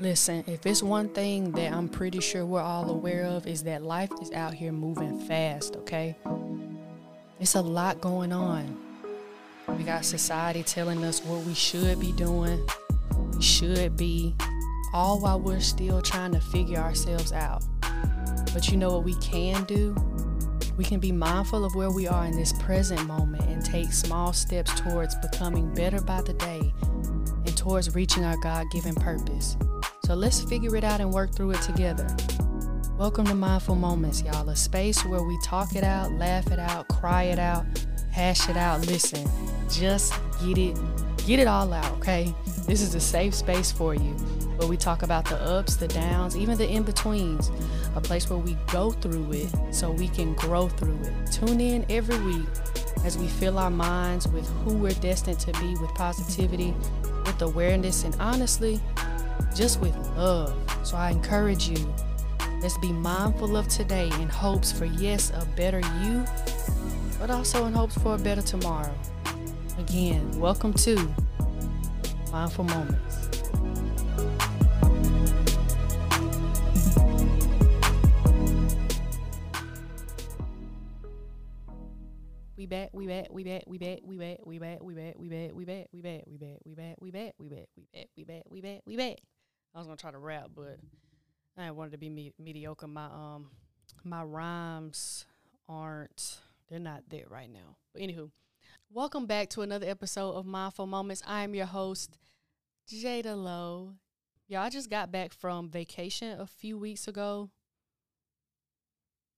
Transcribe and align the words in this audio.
Listen, 0.00 0.42
if 0.48 0.66
it's 0.66 0.82
one 0.82 1.08
thing 1.08 1.52
that 1.52 1.72
I'm 1.72 1.88
pretty 1.88 2.20
sure 2.20 2.44
we're 2.44 2.60
all 2.60 2.90
aware 2.90 3.24
of 3.24 3.46
is 3.46 3.62
that 3.62 3.82
life 3.82 4.10
is 4.20 4.32
out 4.32 4.52
here 4.52 4.72
moving 4.72 5.20
fast, 5.20 5.76
okay? 5.76 6.16
It's 7.38 7.54
a 7.54 7.60
lot 7.60 8.00
going 8.00 8.32
on. 8.32 8.76
We 9.78 9.84
got 9.84 10.04
society 10.04 10.64
telling 10.64 11.04
us 11.04 11.22
what 11.24 11.44
we 11.44 11.54
should 11.54 12.00
be 12.00 12.12
doing, 12.12 12.60
we 13.34 13.40
should 13.40 13.96
be, 13.96 14.34
all 14.92 15.20
while 15.20 15.38
we're 15.38 15.60
still 15.60 16.02
trying 16.02 16.32
to 16.32 16.40
figure 16.40 16.78
ourselves 16.78 17.32
out. 17.32 17.64
But 18.52 18.70
you 18.70 18.76
know 18.76 18.90
what 18.90 19.04
we 19.04 19.14
can 19.16 19.62
do? 19.64 19.94
We 20.76 20.84
can 20.84 20.98
be 20.98 21.12
mindful 21.12 21.64
of 21.64 21.76
where 21.76 21.90
we 21.90 22.08
are 22.08 22.26
in 22.26 22.36
this 22.36 22.52
present 22.54 23.06
moment 23.06 23.44
and 23.44 23.64
take 23.64 23.92
small 23.92 24.32
steps 24.32 24.78
towards 24.80 25.14
becoming 25.16 25.72
better 25.72 26.00
by 26.00 26.20
the 26.22 26.34
day 26.34 26.72
and 27.46 27.56
towards 27.56 27.94
reaching 27.94 28.24
our 28.24 28.36
God 28.42 28.66
given 28.72 28.94
purpose. 28.96 29.56
So 30.04 30.12
let's 30.12 30.42
figure 30.42 30.76
it 30.76 30.84
out 30.84 31.00
and 31.00 31.10
work 31.10 31.34
through 31.34 31.52
it 31.52 31.62
together. 31.62 32.06
Welcome 32.98 33.24
to 33.24 33.34
Mindful 33.34 33.74
Moments, 33.74 34.22
y'all, 34.22 34.46
a 34.50 34.54
space 34.54 35.02
where 35.02 35.22
we 35.22 35.38
talk 35.42 35.76
it 35.76 35.82
out, 35.82 36.12
laugh 36.12 36.52
it 36.52 36.58
out, 36.58 36.88
cry 36.88 37.22
it 37.22 37.38
out, 37.38 37.64
hash 38.12 38.50
it 38.50 38.56
out. 38.58 38.86
Listen, 38.86 39.26
just 39.70 40.12
get 40.44 40.58
it, 40.58 40.78
get 41.26 41.38
it 41.38 41.46
all 41.46 41.72
out, 41.72 41.90
okay? 41.92 42.34
This 42.66 42.82
is 42.82 42.94
a 42.94 43.00
safe 43.00 43.34
space 43.34 43.72
for 43.72 43.94
you 43.94 44.12
where 44.58 44.68
we 44.68 44.76
talk 44.76 45.02
about 45.02 45.24
the 45.24 45.40
ups, 45.40 45.76
the 45.76 45.88
downs, 45.88 46.36
even 46.36 46.58
the 46.58 46.68
in 46.68 46.82
betweens, 46.82 47.50
a 47.96 48.00
place 48.02 48.28
where 48.28 48.38
we 48.38 48.58
go 48.70 48.90
through 48.90 49.32
it 49.32 49.50
so 49.70 49.90
we 49.90 50.08
can 50.08 50.34
grow 50.34 50.68
through 50.68 51.00
it. 51.00 51.32
Tune 51.32 51.62
in 51.62 51.86
every 51.88 52.18
week 52.18 52.46
as 53.06 53.16
we 53.16 53.26
fill 53.26 53.58
our 53.58 53.70
minds 53.70 54.28
with 54.28 54.46
who 54.64 54.76
we're 54.76 54.90
destined 54.90 55.40
to 55.40 55.52
be 55.60 55.74
with 55.76 55.94
positivity, 55.94 56.74
with 57.24 57.40
awareness, 57.40 58.04
and 58.04 58.14
honestly, 58.20 58.78
just 59.54 59.80
with 59.80 59.96
love. 60.16 60.54
So 60.82 60.96
I 60.96 61.10
encourage 61.10 61.68
you, 61.68 61.94
let's 62.60 62.76
be 62.78 62.92
mindful 62.92 63.56
of 63.56 63.68
today 63.68 64.10
in 64.20 64.28
hopes 64.28 64.72
for, 64.72 64.84
yes, 64.84 65.30
a 65.30 65.46
better 65.56 65.80
you, 66.02 66.24
but 67.18 67.30
also 67.30 67.66
in 67.66 67.72
hopes 67.72 67.96
for 67.98 68.14
a 68.14 68.18
better 68.18 68.42
tomorrow. 68.42 68.94
Again, 69.78 70.38
welcome 70.38 70.72
to 70.74 70.96
Mindful 72.30 72.64
Moments. 72.64 73.13
We 83.04 83.08
back, 83.10 83.26
we 83.30 83.44
back, 83.44 83.64
we 83.66 83.76
back, 83.76 83.98
we 84.02 84.16
back, 84.16 84.38
we 84.46 84.58
back, 84.58 84.78
we 84.82 84.94
back, 84.94 85.14
we 85.18 85.28
back, 85.28 85.50
we 85.52 85.66
back, 85.66 85.86
we 85.92 86.00
back, 86.00 86.22
we 86.24 86.36
back, 86.38 86.56
we 86.64 86.72
back, 86.72 86.96
we 86.98 87.10
back, 87.10 87.34
we 87.38 87.48
back, 87.50 87.68
we 87.76 87.84
back, 87.92 88.08
we 88.16 88.24
back, 88.24 88.42
we 88.48 88.60
back, 88.62 88.80
we 88.86 88.96
back. 88.96 89.18
I 89.74 89.78
was 89.78 89.86
gonna 89.86 89.98
try 89.98 90.10
to 90.10 90.16
rap, 90.16 90.52
but 90.56 90.78
I 91.58 91.70
wanted 91.72 91.92
to 91.92 91.98
be 91.98 92.08
me- 92.08 92.32
mediocre. 92.38 92.86
My 92.86 93.04
um 93.04 93.50
my 94.04 94.22
rhymes 94.22 95.26
aren't 95.68 96.38
they're 96.70 96.78
not 96.78 97.02
there 97.10 97.26
right 97.28 97.50
now. 97.52 97.76
But 97.92 98.00
anywho, 98.00 98.30
welcome 98.90 99.26
back 99.26 99.50
to 99.50 99.60
another 99.60 99.86
episode 99.86 100.32
of 100.32 100.46
Mindful 100.46 100.86
Moments. 100.86 101.22
I 101.26 101.44
am 101.44 101.54
your 101.54 101.66
host, 101.66 102.16
Jada 102.90 103.36
Lowe. 103.36 103.96
Y'all 104.48 104.70
just 104.70 104.88
got 104.88 105.12
back 105.12 105.34
from 105.34 105.68
vacation 105.68 106.40
a 106.40 106.46
few 106.46 106.78
weeks 106.78 107.06
ago. 107.06 107.50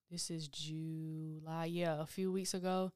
This 0.09 0.31
is 0.31 0.47
July, 0.47 1.65
yeah, 1.65 2.01
a 2.01 2.07
few 2.07 2.31
weeks 2.31 2.55
ago. 2.55 2.93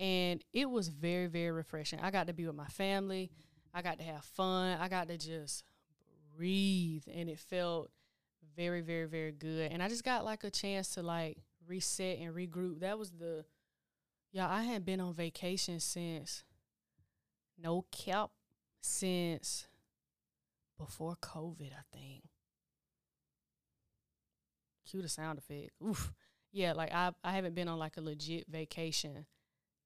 And 0.00 0.42
it 0.54 0.68
was 0.68 0.88
very, 0.88 1.26
very 1.26 1.50
refreshing. 1.50 2.00
I 2.00 2.10
got 2.10 2.26
to 2.28 2.32
be 2.32 2.46
with 2.46 2.56
my 2.56 2.68
family. 2.68 3.30
I 3.74 3.82
got 3.82 3.98
to 3.98 4.04
have 4.04 4.24
fun. 4.24 4.78
I 4.80 4.88
got 4.88 5.08
to 5.08 5.18
just 5.18 5.62
breathe. 6.34 7.04
And 7.12 7.28
it 7.28 7.38
felt 7.38 7.90
very, 8.56 8.80
very, 8.80 9.04
very 9.04 9.32
good. 9.32 9.70
And 9.70 9.82
I 9.82 9.88
just 9.88 10.02
got 10.02 10.24
like 10.24 10.42
a 10.42 10.50
chance 10.50 10.88
to 10.94 11.02
like 11.02 11.36
reset 11.68 12.18
and 12.18 12.34
regroup. 12.34 12.80
That 12.80 12.98
was 12.98 13.10
the, 13.10 13.44
yeah, 14.32 14.48
I 14.48 14.62
hadn't 14.62 14.86
been 14.86 15.00
on 15.02 15.12
vacation 15.12 15.80
since, 15.80 16.44
no 17.62 17.84
cap, 17.92 18.30
since 18.80 19.66
before 20.78 21.14
COVID, 21.20 21.72
I 21.72 21.84
think. 21.94 22.22
Cue 24.88 25.02
the 25.02 25.10
sound 25.10 25.38
effect. 25.38 25.72
Oof. 25.86 26.14
Yeah, 26.52 26.72
like 26.72 26.92
I 26.92 27.12
I 27.22 27.32
haven't 27.32 27.54
been 27.54 27.68
on 27.68 27.78
like 27.78 27.96
a 27.98 28.00
legit 28.00 28.46
vacation 28.48 29.26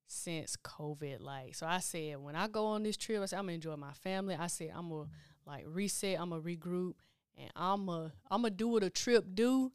since 0.06 0.56
COVID. 0.56 1.20
Like, 1.20 1.54
so 1.54 1.66
I 1.66 1.78
said 1.78 2.18
when 2.18 2.36
I 2.36 2.48
go 2.48 2.66
on 2.66 2.82
this 2.82 2.96
trip, 2.96 3.22
I 3.22 3.26
said 3.26 3.38
I'm 3.38 3.44
gonna 3.46 3.54
enjoy 3.54 3.76
my 3.76 3.92
family. 3.92 4.36
I 4.38 4.46
said 4.46 4.70
I'm 4.74 4.88
gonna 4.90 5.08
like 5.46 5.64
reset, 5.66 6.20
I'm 6.20 6.30
gonna 6.30 6.42
regroup, 6.42 6.94
and 7.36 7.50
I'm 7.56 7.86
gonna 7.86 8.12
I'm 8.30 8.42
gonna 8.42 8.50
do 8.54 8.68
what 8.68 8.82
a 8.82 8.90
trip 8.90 9.24
do 9.34 9.72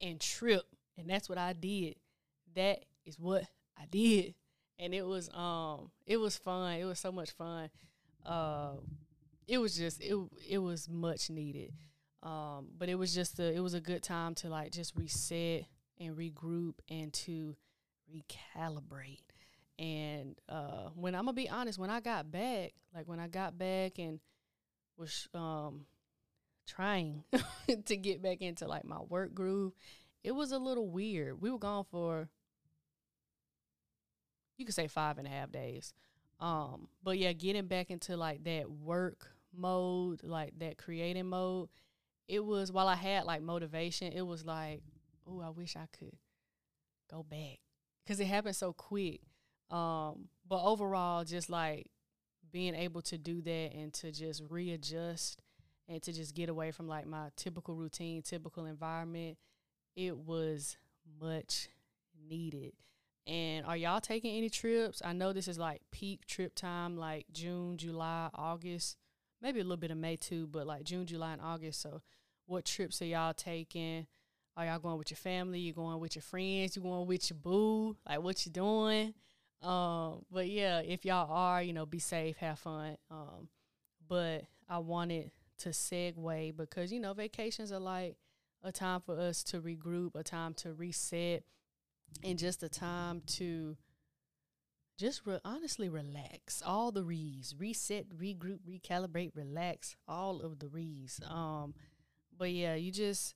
and 0.00 0.20
trip. 0.20 0.64
And 0.96 1.08
that's 1.08 1.28
what 1.28 1.38
I 1.38 1.52
did. 1.52 1.96
That 2.54 2.84
is 3.04 3.18
what 3.18 3.44
I 3.76 3.86
did. 3.90 4.34
And 4.78 4.94
it 4.94 5.04
was 5.06 5.28
um 5.32 5.90
it 6.06 6.16
was 6.16 6.36
fun. 6.36 6.74
It 6.74 6.84
was 6.84 6.98
so 6.98 7.12
much 7.12 7.30
fun. 7.32 7.70
Uh 8.24 8.74
it 9.46 9.58
was 9.58 9.76
just 9.76 10.00
it 10.00 10.16
it 10.48 10.58
was 10.58 10.88
much 10.88 11.30
needed. 11.30 11.72
Um, 12.22 12.68
but 12.78 12.88
it 12.88 12.94
was 12.94 13.14
just 13.14 13.38
a 13.38 13.52
it 13.52 13.60
was 13.60 13.74
a 13.74 13.80
good 13.80 14.02
time 14.02 14.34
to 14.36 14.48
like 14.48 14.72
just 14.72 14.96
reset 14.96 15.64
and 16.00 16.16
regroup 16.16 16.74
and 16.88 17.12
to 17.12 17.54
recalibrate. 18.10 19.20
And 19.78 20.36
uh, 20.48 20.90
when 20.94 21.14
I'm 21.14 21.24
gonna 21.24 21.32
be 21.32 21.48
honest, 21.48 21.78
when 21.78 21.90
I 21.90 22.00
got 22.00 22.30
back, 22.30 22.74
like 22.94 23.08
when 23.08 23.20
I 23.20 23.26
got 23.26 23.58
back 23.58 23.98
and 23.98 24.20
was 24.96 25.28
um, 25.34 25.86
trying 26.66 27.24
to 27.86 27.96
get 27.96 28.22
back 28.22 28.40
into 28.40 28.68
like 28.68 28.84
my 28.84 29.00
work 29.00 29.34
groove, 29.34 29.72
it 30.22 30.32
was 30.32 30.52
a 30.52 30.58
little 30.58 30.88
weird. 30.88 31.40
We 31.40 31.50
were 31.50 31.58
gone 31.58 31.84
for 31.90 32.28
you 34.56 34.64
could 34.64 34.74
say 34.74 34.86
five 34.86 35.18
and 35.18 35.26
a 35.26 35.30
half 35.30 35.50
days. 35.50 35.92
Um, 36.40 36.88
but 37.02 37.18
yeah, 37.18 37.32
getting 37.32 37.66
back 37.66 37.90
into 37.90 38.16
like 38.16 38.44
that 38.44 38.70
work 38.70 39.28
mode, 39.56 40.22
like 40.22 40.58
that 40.58 40.78
creating 40.78 41.28
mode, 41.28 41.68
it 42.28 42.44
was 42.44 42.72
while 42.72 42.88
I 42.88 42.96
had 42.96 43.24
like 43.24 43.42
motivation, 43.42 44.12
it 44.12 44.22
was 44.22 44.44
like, 44.44 44.82
oh, 45.26 45.40
I 45.40 45.50
wish 45.50 45.76
I 45.76 45.86
could 45.96 46.16
go 47.10 47.22
back 47.22 47.58
because 48.04 48.20
it 48.20 48.26
happened 48.26 48.56
so 48.56 48.72
quick. 48.72 49.20
Um, 49.70 50.28
but 50.48 50.62
overall, 50.62 51.24
just 51.24 51.50
like 51.50 51.90
being 52.52 52.74
able 52.74 53.02
to 53.02 53.18
do 53.18 53.40
that 53.42 53.72
and 53.74 53.92
to 53.94 54.12
just 54.12 54.42
readjust 54.48 55.40
and 55.88 56.02
to 56.02 56.12
just 56.12 56.34
get 56.34 56.48
away 56.48 56.70
from 56.70 56.88
like 56.88 57.06
my 57.06 57.28
typical 57.36 57.74
routine, 57.74 58.22
typical 58.22 58.66
environment, 58.66 59.36
it 59.96 60.16
was 60.16 60.76
much 61.20 61.68
needed. 62.28 62.72
And 63.26 63.64
are 63.64 63.76
y'all 63.76 64.00
taking 64.00 64.36
any 64.36 64.50
trips? 64.50 65.00
I 65.04 65.12
know 65.14 65.32
this 65.32 65.48
is 65.48 65.58
like 65.58 65.80
peak 65.90 66.26
trip 66.26 66.54
time, 66.54 66.96
like 66.96 67.26
June, 67.32 67.78
July, 67.78 68.28
August, 68.34 68.98
maybe 69.40 69.60
a 69.60 69.64
little 69.64 69.78
bit 69.78 69.90
of 69.90 69.96
May 69.96 70.16
too, 70.16 70.46
but 70.46 70.66
like 70.66 70.84
June, 70.84 71.06
July, 71.06 71.32
and 71.32 71.42
August. 71.42 71.80
So, 71.80 72.02
what 72.46 72.66
trips 72.66 73.00
are 73.00 73.06
y'all 73.06 73.32
taking? 73.32 74.06
Are 74.56 74.66
y'all 74.66 74.78
going 74.78 74.98
with 74.98 75.10
your 75.10 75.16
family? 75.16 75.58
You 75.58 75.72
going 75.72 75.98
with 76.00 76.14
your 76.14 76.22
friends? 76.22 76.76
You 76.76 76.82
going 76.82 77.06
with 77.06 77.30
your 77.30 77.38
boo? 77.38 77.96
Like 78.06 78.22
what 78.22 78.44
you 78.44 78.52
doing? 78.52 79.14
Um, 79.64 80.24
but 80.30 80.48
yeah, 80.48 80.80
if 80.80 81.04
y'all 81.04 81.30
are, 81.32 81.62
you 81.62 81.72
know, 81.72 81.86
be 81.86 81.98
safe, 81.98 82.36
have 82.36 82.58
fun. 82.58 82.96
Um, 83.10 83.48
but 84.08 84.44
I 84.68 84.78
wanted 84.78 85.30
to 85.58 85.70
segue 85.70 86.56
because 86.56 86.92
you 86.92 87.00
know 87.00 87.14
vacations 87.14 87.72
are 87.72 87.80
like 87.80 88.16
a 88.62 88.72
time 88.72 89.00
for 89.00 89.18
us 89.18 89.42
to 89.44 89.60
regroup, 89.60 90.14
a 90.14 90.22
time 90.22 90.54
to 90.54 90.72
reset, 90.72 91.44
and 92.22 92.38
just 92.38 92.62
a 92.62 92.68
time 92.68 93.22
to 93.26 93.76
just 94.98 95.22
re- 95.26 95.40
honestly 95.44 95.88
relax. 95.88 96.62
All 96.64 96.92
the 96.92 97.04
re's, 97.04 97.54
reset, 97.58 98.08
regroup, 98.10 98.60
recalibrate, 98.68 99.32
relax. 99.34 99.96
All 100.06 100.40
of 100.40 100.58
the 100.58 100.68
re's. 100.68 101.20
Um, 101.28 101.74
but 102.36 102.50
yeah, 102.50 102.74
you 102.74 102.90
just 102.92 103.34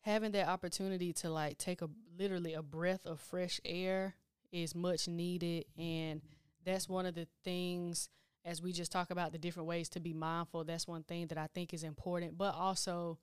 having 0.00 0.32
that 0.32 0.48
opportunity 0.48 1.12
to 1.12 1.30
like 1.30 1.58
take 1.58 1.82
a 1.82 1.88
literally 2.18 2.54
a 2.54 2.62
breath 2.62 3.04
of 3.06 3.20
fresh 3.20 3.60
air 3.64 4.14
is 4.62 4.74
much 4.74 5.06
needed 5.06 5.64
and 5.78 6.22
that's 6.64 6.88
one 6.88 7.06
of 7.06 7.14
the 7.14 7.26
things 7.44 8.08
as 8.44 8.62
we 8.62 8.72
just 8.72 8.90
talk 8.90 9.10
about 9.10 9.32
the 9.32 9.38
different 9.38 9.68
ways 9.68 9.88
to 9.88 10.00
be 10.00 10.14
mindful 10.14 10.64
that's 10.64 10.88
one 10.88 11.02
thing 11.02 11.26
that 11.26 11.36
i 11.36 11.46
think 11.54 11.74
is 11.74 11.84
important 11.84 12.38
but 12.38 12.54
also 12.54 13.18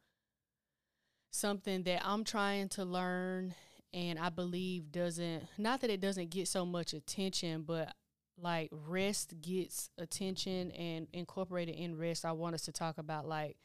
something 1.31 1.81
that 1.83 2.06
i'm 2.06 2.24
trying 2.24 2.69
to 2.69 2.85
learn 2.85 3.53
and 3.94 4.19
i 4.19 4.30
believe 4.30 4.91
doesn't 4.91 5.44
not 5.57 5.81
that 5.81 5.89
it 5.89 6.00
doesn't 6.00 6.30
get 6.30 6.47
so 6.47 6.65
much 6.65 6.94
attention 6.94 7.63
but 7.63 7.91
like 8.38 8.69
rest 8.71 9.33
gets 9.41 9.89
attention 9.97 10.71
and 10.71 11.07
incorporated 11.13 11.75
in 11.75 11.97
rest 11.97 12.25
i 12.25 12.31
want 12.31 12.53
us 12.53 12.62
to 12.62 12.71
talk 12.71 13.00
about 13.00 13.27
like 13.27 13.57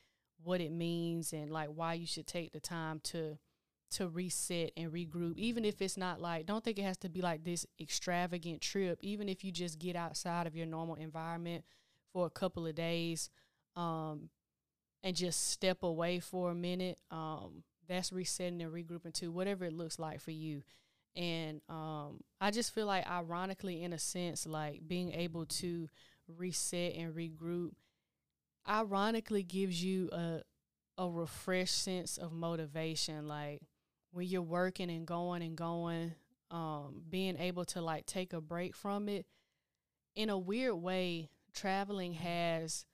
what 0.42 0.60
it 0.60 0.72
means 0.72 1.32
and 1.32 1.50
like 1.50 1.68
why 1.68 1.92
you 1.92 2.06
should 2.06 2.26
take 2.26 2.52
the 2.52 2.60
time 2.60 3.00
to 3.02 3.36
to 3.90 4.08
reset 4.08 4.70
and 4.76 4.92
regroup 4.92 5.36
even 5.36 5.64
if 5.64 5.80
it's 5.80 5.96
not 5.96 6.20
like 6.20 6.44
don't 6.46 6.62
think 6.62 6.78
it 6.78 6.82
has 6.82 6.96
to 6.96 7.08
be 7.08 7.22
like 7.22 7.44
this 7.44 7.66
extravagant 7.80 8.60
trip 8.60 8.98
even 9.02 9.28
if 9.28 9.42
you 9.42 9.50
just 9.50 9.78
get 9.78 9.96
outside 9.96 10.46
of 10.46 10.54
your 10.54 10.66
normal 10.66 10.94
environment 10.96 11.64
for 12.12 12.26
a 12.26 12.30
couple 12.30 12.66
of 12.66 12.74
days 12.74 13.30
um 13.76 14.28
and 15.02 15.16
just 15.16 15.50
step 15.50 15.82
away 15.82 16.20
for 16.20 16.50
a 16.50 16.54
minute. 16.54 16.98
Um, 17.10 17.62
that's 17.86 18.12
resetting 18.12 18.60
and 18.62 18.72
regrouping 18.72 19.14
too, 19.14 19.30
whatever 19.30 19.64
it 19.64 19.72
looks 19.72 19.98
like 19.98 20.20
for 20.20 20.30
you. 20.30 20.62
And 21.16 21.60
um, 21.68 22.20
I 22.40 22.50
just 22.50 22.74
feel 22.74 22.86
like, 22.86 23.08
ironically, 23.08 23.82
in 23.82 23.92
a 23.92 23.98
sense, 23.98 24.46
like 24.46 24.86
being 24.86 25.12
able 25.12 25.46
to 25.46 25.88
reset 26.28 26.94
and 26.94 27.14
regroup, 27.14 27.72
ironically, 28.68 29.42
gives 29.42 29.82
you 29.82 30.10
a 30.12 30.42
a 31.00 31.08
refreshed 31.08 31.80
sense 31.80 32.18
of 32.18 32.32
motivation. 32.32 33.26
Like 33.26 33.62
when 34.10 34.26
you're 34.26 34.42
working 34.42 34.90
and 34.90 35.06
going 35.06 35.42
and 35.42 35.56
going, 35.56 36.14
um, 36.50 37.02
being 37.08 37.36
able 37.38 37.64
to 37.66 37.80
like 37.80 38.06
take 38.06 38.32
a 38.32 38.40
break 38.40 38.74
from 38.74 39.08
it. 39.08 39.26
In 40.16 40.30
a 40.30 40.38
weird 40.38 40.74
way, 40.74 41.30
traveling 41.54 42.14
has 42.14 42.86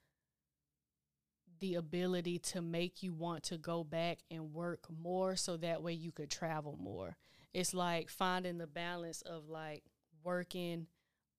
the 1.59 1.75
ability 1.75 2.37
to 2.37 2.61
make 2.61 3.01
you 3.01 3.13
want 3.13 3.43
to 3.43 3.57
go 3.57 3.83
back 3.83 4.19
and 4.29 4.53
work 4.53 4.85
more 4.89 5.35
so 5.35 5.57
that 5.57 5.81
way 5.81 5.93
you 5.93 6.11
could 6.11 6.29
travel 6.29 6.77
more. 6.79 7.15
It's 7.53 7.73
like 7.73 8.09
finding 8.09 8.57
the 8.57 8.67
balance 8.67 9.21
of 9.21 9.47
like 9.47 9.83
working, 10.23 10.87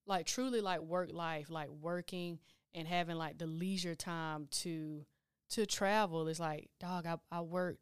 like 0.07 0.27
truly 0.27 0.61
like 0.61 0.81
work 0.81 1.11
life, 1.13 1.51
like 1.51 1.69
working 1.69 2.39
and 2.75 2.89
having 2.89 3.17
like 3.17 3.39
the 3.39 3.47
leisure 3.47 3.95
time 3.95 4.49
to 4.51 5.05
to 5.51 5.67
travel. 5.67 6.27
It's 6.27 6.41
like, 6.41 6.71
dog, 6.81 7.07
I, 7.07 7.17
I 7.31 7.43
worked 7.43 7.81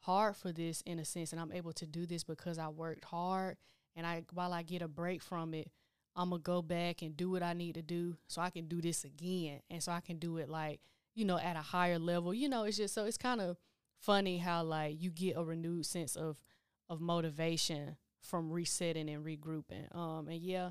hard 0.00 0.36
for 0.36 0.52
this 0.52 0.82
in 0.82 0.98
a 0.98 1.04
sense 1.04 1.32
and 1.32 1.40
I'm 1.40 1.52
able 1.52 1.72
to 1.74 1.86
do 1.86 2.06
this 2.06 2.24
because 2.24 2.58
I 2.58 2.68
worked 2.68 3.04
hard 3.04 3.56
and 3.96 4.06
I 4.06 4.24
while 4.32 4.52
I 4.52 4.62
get 4.62 4.82
a 4.82 4.88
break 4.88 5.22
from 5.22 5.54
it, 5.54 5.70
I'm 6.16 6.30
gonna 6.30 6.42
go 6.42 6.62
back 6.62 7.02
and 7.02 7.16
do 7.16 7.30
what 7.30 7.42
I 7.42 7.52
need 7.52 7.74
to 7.74 7.82
do 7.82 8.16
so 8.28 8.40
I 8.40 8.50
can 8.50 8.66
do 8.66 8.80
this 8.80 9.04
again 9.04 9.60
and 9.70 9.82
so 9.82 9.92
I 9.92 10.00
can 10.00 10.18
do 10.18 10.38
it 10.38 10.48
like 10.48 10.80
you 11.14 11.24
know 11.24 11.38
at 11.38 11.56
a 11.56 11.60
higher 11.62 11.98
level. 11.98 12.32
You 12.32 12.48
know 12.48 12.64
it's 12.64 12.76
just 12.76 12.94
so 12.94 13.04
it's 13.04 13.18
kind 13.18 13.40
of 13.40 13.56
funny 13.98 14.38
how 14.38 14.62
like 14.62 15.00
you 15.00 15.10
get 15.10 15.36
a 15.36 15.44
renewed 15.44 15.86
sense 15.86 16.16
of 16.16 16.40
of 16.88 17.00
motivation 17.00 17.96
from 18.22 18.50
resetting 18.50 19.08
and 19.10 19.24
regrouping. 19.24 19.94
Um 19.94 20.28
and 20.28 20.40
yeah 20.40 20.70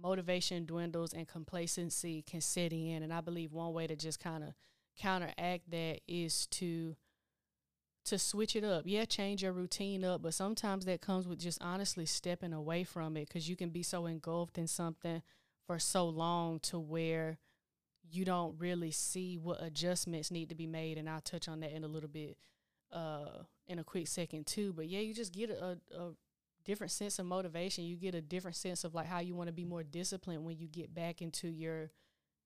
motivation 0.00 0.64
dwindles 0.64 1.12
and 1.12 1.28
complacency 1.28 2.22
can 2.22 2.40
set 2.40 2.72
in 2.72 3.02
and 3.02 3.12
I 3.12 3.20
believe 3.20 3.52
one 3.52 3.74
way 3.74 3.86
to 3.86 3.96
just 3.96 4.18
kind 4.18 4.42
of 4.42 4.54
counteract 4.98 5.70
that 5.70 6.00
is 6.08 6.46
to 6.46 6.96
to 8.04 8.18
switch 8.18 8.56
it 8.56 8.64
up. 8.64 8.84
Yeah, 8.86 9.04
change 9.04 9.42
your 9.42 9.52
routine 9.52 10.04
up, 10.04 10.22
but 10.22 10.34
sometimes 10.34 10.84
that 10.86 11.00
comes 11.00 11.28
with 11.28 11.38
just 11.38 11.60
honestly 11.60 12.06
stepping 12.06 12.52
away 12.52 12.84
from 12.84 13.16
it 13.16 13.28
because 13.28 13.48
you 13.48 13.56
can 13.56 13.70
be 13.70 13.82
so 13.82 14.06
engulfed 14.06 14.58
in 14.58 14.66
something 14.66 15.22
for 15.66 15.78
so 15.78 16.08
long 16.08 16.58
to 16.60 16.78
where 16.78 17.38
you 18.10 18.24
don't 18.24 18.58
really 18.58 18.90
see 18.90 19.36
what 19.36 19.62
adjustments 19.62 20.30
need 20.30 20.48
to 20.48 20.54
be 20.54 20.66
made. 20.66 20.98
And 20.98 21.08
I'll 21.08 21.20
touch 21.20 21.48
on 21.48 21.60
that 21.60 21.72
in 21.72 21.84
a 21.84 21.88
little 21.88 22.08
bit 22.08 22.36
uh, 22.92 23.44
in 23.68 23.78
a 23.78 23.84
quick 23.84 24.08
second 24.08 24.46
too. 24.46 24.72
But 24.72 24.88
yeah, 24.88 25.00
you 25.00 25.14
just 25.14 25.32
get 25.32 25.50
a, 25.50 25.78
a 25.96 26.10
different 26.64 26.90
sense 26.90 27.18
of 27.18 27.26
motivation. 27.26 27.84
You 27.84 27.96
get 27.96 28.14
a 28.14 28.20
different 28.20 28.56
sense 28.56 28.84
of 28.84 28.94
like 28.94 29.06
how 29.06 29.20
you 29.20 29.34
want 29.34 29.48
to 29.48 29.52
be 29.52 29.64
more 29.64 29.82
disciplined 29.82 30.44
when 30.44 30.58
you 30.58 30.68
get 30.68 30.94
back 30.94 31.22
into 31.22 31.48
your 31.48 31.90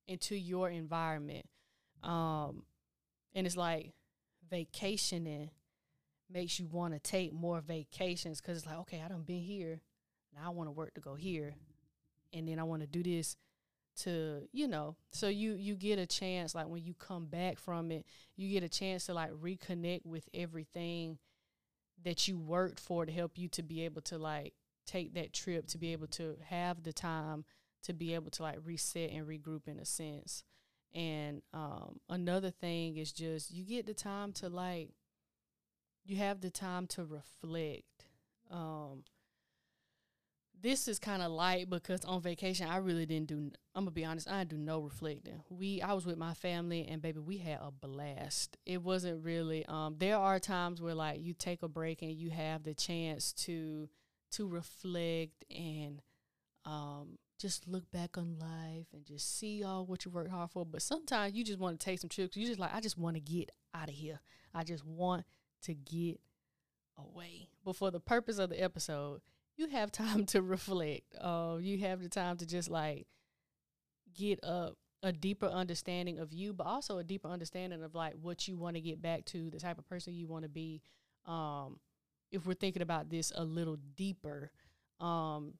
into 0.06 0.36
your 0.36 0.68
environment. 0.68 1.46
Um, 2.02 2.64
and 3.34 3.46
it's 3.46 3.56
like 3.56 3.92
vacationing 4.54 5.50
makes 6.30 6.60
you 6.60 6.66
want 6.66 6.94
to 6.94 7.00
take 7.00 7.32
more 7.32 7.60
vacations 7.60 8.40
because 8.40 8.58
it's 8.58 8.66
like, 8.66 8.78
okay, 8.78 9.02
I 9.04 9.08
done 9.08 9.22
been 9.22 9.42
here. 9.42 9.80
Now 10.32 10.46
I 10.46 10.48
want 10.50 10.68
to 10.68 10.72
work 10.72 10.94
to 10.94 11.00
go 11.00 11.16
here. 11.16 11.54
And 12.32 12.48
then 12.48 12.60
I 12.60 12.62
want 12.62 12.82
to 12.82 12.86
do 12.86 13.02
this 13.02 13.36
to, 14.02 14.48
you 14.52 14.68
know, 14.68 14.96
so 15.10 15.28
you 15.28 15.54
you 15.54 15.74
get 15.74 15.98
a 15.98 16.06
chance 16.06 16.54
like 16.54 16.68
when 16.68 16.84
you 16.84 16.94
come 16.94 17.26
back 17.26 17.58
from 17.58 17.90
it, 17.90 18.06
you 18.36 18.48
get 18.48 18.62
a 18.62 18.68
chance 18.68 19.06
to 19.06 19.14
like 19.14 19.32
reconnect 19.32 20.06
with 20.06 20.28
everything 20.32 21.18
that 22.04 22.28
you 22.28 22.38
worked 22.38 22.78
for 22.78 23.06
to 23.06 23.12
help 23.12 23.36
you 23.36 23.48
to 23.48 23.62
be 23.62 23.84
able 23.84 24.02
to 24.02 24.18
like 24.18 24.54
take 24.86 25.14
that 25.14 25.32
trip 25.32 25.66
to 25.66 25.78
be 25.78 25.92
able 25.92 26.08
to 26.08 26.36
have 26.48 26.82
the 26.82 26.92
time 26.92 27.44
to 27.82 27.92
be 27.92 28.14
able 28.14 28.30
to 28.30 28.42
like 28.42 28.58
reset 28.64 29.10
and 29.10 29.26
regroup 29.26 29.66
in 29.66 29.78
a 29.78 29.84
sense. 29.84 30.44
And 30.94 31.42
um, 31.52 32.00
another 32.08 32.50
thing 32.50 32.96
is 32.96 33.12
just 33.12 33.50
you 33.50 33.64
get 33.64 33.86
the 33.86 33.94
time 33.94 34.32
to 34.34 34.48
like, 34.48 34.90
you 36.04 36.16
have 36.16 36.40
the 36.40 36.50
time 36.50 36.86
to 36.88 37.04
reflect. 37.04 38.06
Um, 38.50 39.04
this 40.64 40.88
is 40.88 40.98
kind 40.98 41.20
of 41.20 41.30
light 41.30 41.68
because 41.68 42.04
on 42.06 42.22
vacation 42.22 42.66
I 42.66 42.78
really 42.78 43.04
didn't 43.04 43.26
do. 43.26 43.50
I'm 43.74 43.84
gonna 43.84 43.90
be 43.90 44.04
honest, 44.04 44.30
I 44.30 44.38
didn't 44.38 44.50
do 44.50 44.56
no 44.56 44.80
reflecting. 44.80 45.42
We 45.50 45.82
I 45.82 45.92
was 45.92 46.06
with 46.06 46.16
my 46.16 46.32
family 46.32 46.86
and 46.88 47.02
baby, 47.02 47.18
we 47.18 47.36
had 47.36 47.58
a 47.60 47.70
blast. 47.70 48.56
It 48.64 48.82
wasn't 48.82 49.22
really. 49.24 49.66
Um, 49.66 49.96
there 49.98 50.16
are 50.16 50.38
times 50.38 50.80
where 50.80 50.94
like 50.94 51.20
you 51.20 51.34
take 51.34 51.62
a 51.62 51.68
break 51.68 52.00
and 52.00 52.12
you 52.12 52.30
have 52.30 52.62
the 52.62 52.72
chance 52.72 53.32
to 53.44 53.90
to 54.32 54.48
reflect 54.48 55.44
and 55.54 56.00
um 56.64 57.18
just 57.44 57.68
look 57.68 57.90
back 57.90 58.16
on 58.16 58.38
life 58.38 58.86
and 58.94 59.04
just 59.04 59.38
see 59.38 59.62
all 59.62 59.84
what 59.84 60.02
you 60.06 60.10
worked 60.10 60.30
hard 60.30 60.50
for. 60.50 60.64
But 60.64 60.80
sometimes 60.80 61.34
you 61.34 61.44
just 61.44 61.58
want 61.58 61.78
to 61.78 61.84
take 61.84 61.98
some 61.98 62.08
trips. 62.08 62.38
You 62.38 62.46
just 62.46 62.58
like, 62.58 62.74
I 62.74 62.80
just 62.80 62.96
want 62.96 63.16
to 63.16 63.20
get 63.20 63.50
out 63.74 63.90
of 63.90 63.94
here. 63.94 64.20
I 64.54 64.64
just 64.64 64.82
want 64.82 65.26
to 65.64 65.74
get 65.74 66.20
away. 66.96 67.50
But 67.62 67.76
for 67.76 67.90
the 67.90 68.00
purpose 68.00 68.38
of 68.38 68.48
the 68.48 68.62
episode, 68.62 69.20
you 69.58 69.68
have 69.68 69.92
time 69.92 70.24
to 70.26 70.40
reflect. 70.40 71.14
Uh, 71.20 71.58
you 71.60 71.76
have 71.80 72.02
the 72.02 72.08
time 72.08 72.38
to 72.38 72.46
just 72.46 72.70
like 72.70 73.06
get 74.16 74.40
a 74.42 74.70
a 75.02 75.12
deeper 75.12 75.44
understanding 75.44 76.18
of 76.18 76.32
you, 76.32 76.54
but 76.54 76.66
also 76.66 76.96
a 76.96 77.04
deeper 77.04 77.28
understanding 77.28 77.82
of 77.82 77.94
like 77.94 78.14
what 78.22 78.48
you 78.48 78.56
want 78.56 78.74
to 78.74 78.80
get 78.80 79.02
back 79.02 79.26
to, 79.26 79.50
the 79.50 79.60
type 79.60 79.76
of 79.78 79.86
person 79.86 80.14
you 80.14 80.26
want 80.26 80.44
to 80.44 80.48
be. 80.48 80.80
Um, 81.26 81.78
if 82.32 82.46
we're 82.46 82.54
thinking 82.54 82.80
about 82.80 83.10
this 83.10 83.30
a 83.36 83.44
little 83.44 83.76
deeper, 83.96 84.50
um, 85.00 85.58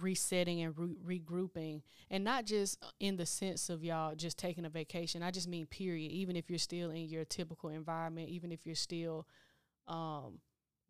resetting 0.00 0.62
and 0.62 0.74
re- 0.76 1.20
regrouping 1.20 1.82
and 2.10 2.24
not 2.24 2.44
just 2.44 2.82
in 3.00 3.16
the 3.16 3.26
sense 3.26 3.68
of 3.70 3.84
y'all 3.84 4.14
just 4.14 4.38
taking 4.38 4.64
a 4.64 4.70
vacation. 4.70 5.22
I 5.22 5.30
just 5.30 5.48
mean 5.48 5.66
period 5.66 6.10
even 6.10 6.36
if 6.36 6.50
you're 6.50 6.58
still 6.58 6.90
in 6.90 7.08
your 7.08 7.24
typical 7.24 7.70
environment 7.70 8.28
even 8.28 8.52
if 8.52 8.66
you're 8.66 8.74
still 8.74 9.26
um, 9.88 10.38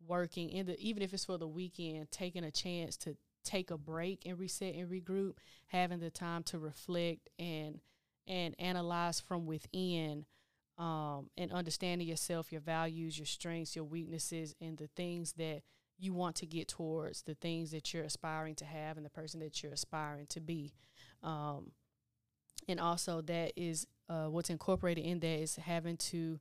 working 0.07 0.49
in 0.49 0.65
the 0.65 0.79
even 0.79 1.01
if 1.01 1.13
it's 1.13 1.25
for 1.25 1.37
the 1.37 1.47
weekend 1.47 2.11
taking 2.11 2.43
a 2.43 2.51
chance 2.51 2.97
to 2.97 3.15
take 3.43 3.71
a 3.71 3.77
break 3.77 4.23
and 4.25 4.39
reset 4.39 4.75
and 4.75 4.89
regroup 4.89 5.33
having 5.67 5.99
the 5.99 6.09
time 6.09 6.43
to 6.43 6.57
reflect 6.57 7.29
and 7.39 7.79
and 8.27 8.55
analyze 8.59 9.19
from 9.19 9.45
within 9.45 10.25
um, 10.77 11.29
and 11.37 11.51
understanding 11.51 12.07
yourself 12.07 12.51
your 12.51 12.61
values 12.61 13.17
your 13.17 13.25
strengths 13.25 13.75
your 13.75 13.85
weaknesses 13.85 14.55
and 14.59 14.77
the 14.77 14.87
things 14.95 15.33
that 15.33 15.61
you 15.97 16.13
want 16.13 16.35
to 16.37 16.45
get 16.45 16.67
towards 16.67 17.21
the 17.23 17.35
things 17.35 17.71
that 17.71 17.93
you're 17.93 18.03
aspiring 18.03 18.55
to 18.55 18.65
have 18.65 18.97
and 18.97 19.05
the 19.05 19.09
person 19.09 19.39
that 19.39 19.63
you're 19.63 19.73
aspiring 19.73 20.27
to 20.27 20.41
be. 20.41 20.73
Um, 21.23 21.71
and 22.67 22.79
also, 22.79 23.21
that 23.21 23.53
is 23.55 23.87
uh, 24.09 24.25
what's 24.25 24.49
incorporated 24.49 25.05
in 25.05 25.19
that 25.19 25.39
is 25.39 25.55
having 25.55 25.97
to 25.97 26.39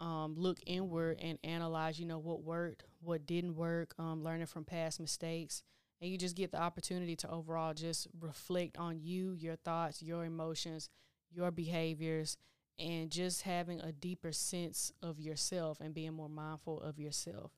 um, 0.00 0.34
look 0.36 0.58
inward 0.66 1.18
and 1.20 1.38
analyze, 1.42 1.98
you 1.98 2.06
know, 2.06 2.18
what 2.18 2.42
worked, 2.42 2.84
what 3.00 3.26
didn't 3.26 3.56
work, 3.56 3.94
um, 3.98 4.22
learning 4.22 4.46
from 4.46 4.64
past 4.64 5.00
mistakes. 5.00 5.62
And 6.00 6.10
you 6.10 6.16
just 6.16 6.36
get 6.36 6.52
the 6.52 6.60
opportunity 6.60 7.16
to 7.16 7.30
overall 7.30 7.74
just 7.74 8.06
reflect 8.20 8.76
on 8.76 9.00
you, 9.00 9.32
your 9.32 9.56
thoughts, 9.56 10.02
your 10.02 10.24
emotions, 10.24 10.88
your 11.30 11.50
behaviors, 11.50 12.36
and 12.78 13.10
just 13.10 13.42
having 13.42 13.80
a 13.80 13.90
deeper 13.90 14.30
sense 14.30 14.92
of 15.02 15.18
yourself 15.18 15.80
and 15.80 15.94
being 15.94 16.14
more 16.14 16.28
mindful 16.28 16.80
of 16.80 17.00
yourself. 17.00 17.50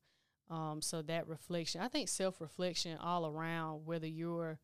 Um, 0.51 0.83
so 0.83 1.01
that 1.03 1.29
reflection, 1.29 1.81
I 1.81 1.89
think 1.89 2.09
self 2.09 2.41
reflection 2.41 2.99
all 2.99 3.25
around, 3.27 3.87
whether 3.87 4.07
you're 4.09 4.59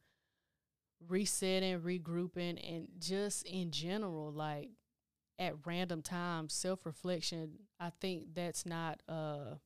resetting, 1.08 1.80
regrouping, 1.80 2.58
and 2.68 2.88
just 2.98 3.46
in 3.46 3.70
general, 3.70 4.32
like 4.32 4.70
at 5.38 5.54
random 5.64 6.02
times, 6.02 6.54
self 6.54 6.84
reflection, 6.86 7.52
I 7.78 7.90
think 8.00 8.34
that's 8.34 8.66
not 8.66 9.00
uh 9.08 9.56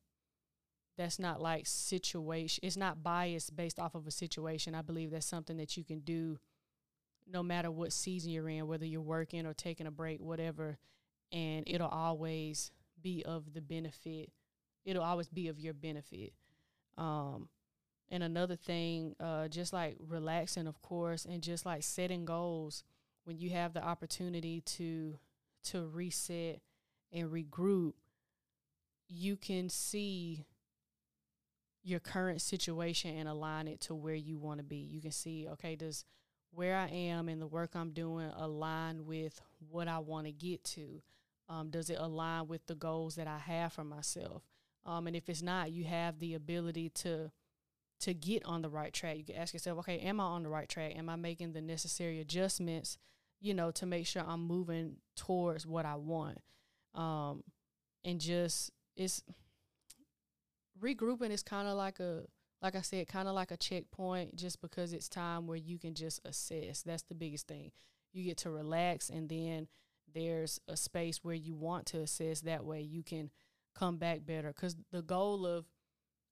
that's 0.97 1.17
not 1.17 1.41
like 1.41 1.65
situation 1.65 2.59
it's 2.63 2.77
not 2.77 3.01
biased 3.01 3.55
based 3.55 3.79
off 3.79 3.95
of 3.95 4.05
a 4.05 4.11
situation. 4.11 4.75
I 4.75 4.83
believe 4.83 5.09
that's 5.11 5.25
something 5.25 5.57
that 5.57 5.75
you 5.75 5.83
can 5.83 6.01
do 6.01 6.37
no 7.27 7.41
matter 7.41 7.71
what 7.71 7.93
season 7.93 8.31
you're 8.31 8.49
in, 8.49 8.67
whether 8.67 8.85
you're 8.85 9.01
working 9.01 9.45
or 9.45 9.53
taking 9.53 9.87
a 9.87 9.91
break, 9.91 10.19
whatever, 10.19 10.77
and 11.31 11.63
it'll 11.65 11.87
always 11.87 12.71
be 13.01 13.23
of 13.25 13.53
the 13.53 13.61
benefit 13.61 14.29
it'll 14.85 15.03
always 15.03 15.27
be 15.27 15.47
of 15.47 15.59
your 15.59 15.73
benefit. 15.73 16.33
Um, 16.97 17.49
and 18.09 18.23
another 18.23 18.55
thing, 18.55 19.15
uh, 19.19 19.47
just 19.47 19.71
like 19.71 19.97
relaxing, 20.05 20.67
of 20.67 20.81
course, 20.81 21.25
and 21.25 21.41
just 21.41 21.65
like 21.65 21.83
setting 21.83 22.25
goals 22.25 22.83
when 23.23 23.37
you 23.37 23.51
have 23.51 23.73
the 23.73 23.83
opportunity 23.83 24.61
to 24.61 25.17
to 25.63 25.85
reset 25.85 26.59
and 27.13 27.29
regroup, 27.29 27.93
you 29.07 29.35
can 29.35 29.69
see 29.69 30.45
your 31.83 31.99
current 31.99 32.41
situation 32.41 33.15
and 33.15 33.27
align 33.29 33.67
it 33.67 33.79
to 33.81 33.95
where 33.95 34.15
you 34.15 34.37
want 34.37 34.59
to 34.59 34.63
be. 34.63 34.77
You 34.77 35.01
can 35.01 35.11
see, 35.11 35.47
okay, 35.53 35.75
does 35.75 36.05
where 36.51 36.75
I 36.75 36.87
am 36.87 37.29
and 37.29 37.41
the 37.41 37.47
work 37.47 37.75
I'm 37.75 37.91
doing 37.91 38.31
align 38.35 39.05
with 39.05 39.39
what 39.69 39.87
I 39.87 39.99
want 39.99 40.25
to 40.27 40.31
get 40.31 40.63
to? 40.65 41.01
Um, 41.47 41.69
does 41.69 41.89
it 41.89 41.97
align 41.99 42.47
with 42.47 42.65
the 42.67 42.75
goals 42.75 43.15
that 43.15 43.27
I 43.27 43.37
have 43.37 43.73
for 43.73 43.83
myself? 43.83 44.43
Um, 44.85 45.07
and 45.07 45.15
if 45.15 45.29
it's 45.29 45.41
not, 45.41 45.71
you 45.71 45.83
have 45.85 46.19
the 46.19 46.33
ability 46.33 46.89
to 46.89 47.31
to 48.01 48.13
get 48.15 48.43
on 48.45 48.63
the 48.63 48.69
right 48.69 48.91
track. 48.91 49.17
You 49.17 49.23
can 49.23 49.35
ask 49.35 49.53
yourself, 49.53 49.77
okay, 49.79 49.99
am 49.99 50.19
I 50.19 50.23
on 50.23 50.41
the 50.41 50.49
right 50.49 50.67
track? 50.67 50.93
Am 50.95 51.07
I 51.07 51.15
making 51.15 51.53
the 51.53 51.61
necessary 51.61 52.19
adjustments, 52.19 52.97
you 53.39 53.53
know, 53.53 53.69
to 53.71 53.85
make 53.85 54.07
sure 54.07 54.23
I'm 54.27 54.41
moving 54.41 54.95
towards 55.15 55.67
what 55.67 55.85
I 55.85 55.95
want? 55.95 56.39
Um, 56.95 57.43
and 58.03 58.19
just 58.19 58.71
it's 58.95 59.23
regrouping 60.81 61.29
is 61.29 61.43
kind 61.43 61.67
of 61.67 61.77
like 61.77 61.99
a 61.99 62.23
like 62.61 62.75
I 62.75 62.81
said, 62.81 63.07
kind 63.07 63.27
of 63.27 63.33
like 63.33 63.51
a 63.51 63.57
checkpoint 63.57 64.35
just 64.35 64.61
because 64.61 64.93
it's 64.93 65.09
time 65.09 65.47
where 65.47 65.57
you 65.57 65.79
can 65.79 65.95
just 65.95 66.19
assess. 66.25 66.83
That's 66.83 67.03
the 67.03 67.15
biggest 67.15 67.47
thing. 67.47 67.71
You 68.13 68.23
get 68.23 68.37
to 68.37 68.51
relax 68.51 69.09
and 69.09 69.29
then 69.29 69.67
there's 70.13 70.59
a 70.67 70.77
space 70.77 71.23
where 71.23 71.35
you 71.35 71.55
want 71.55 71.85
to 71.87 72.01
assess 72.01 72.41
that 72.41 72.65
way 72.65 72.81
you 72.81 73.03
can 73.03 73.31
come 73.73 73.97
back 73.97 74.25
better. 74.25 74.53
Cuz 74.53 74.75
the 74.91 75.01
goal 75.01 75.45
of 75.45 75.65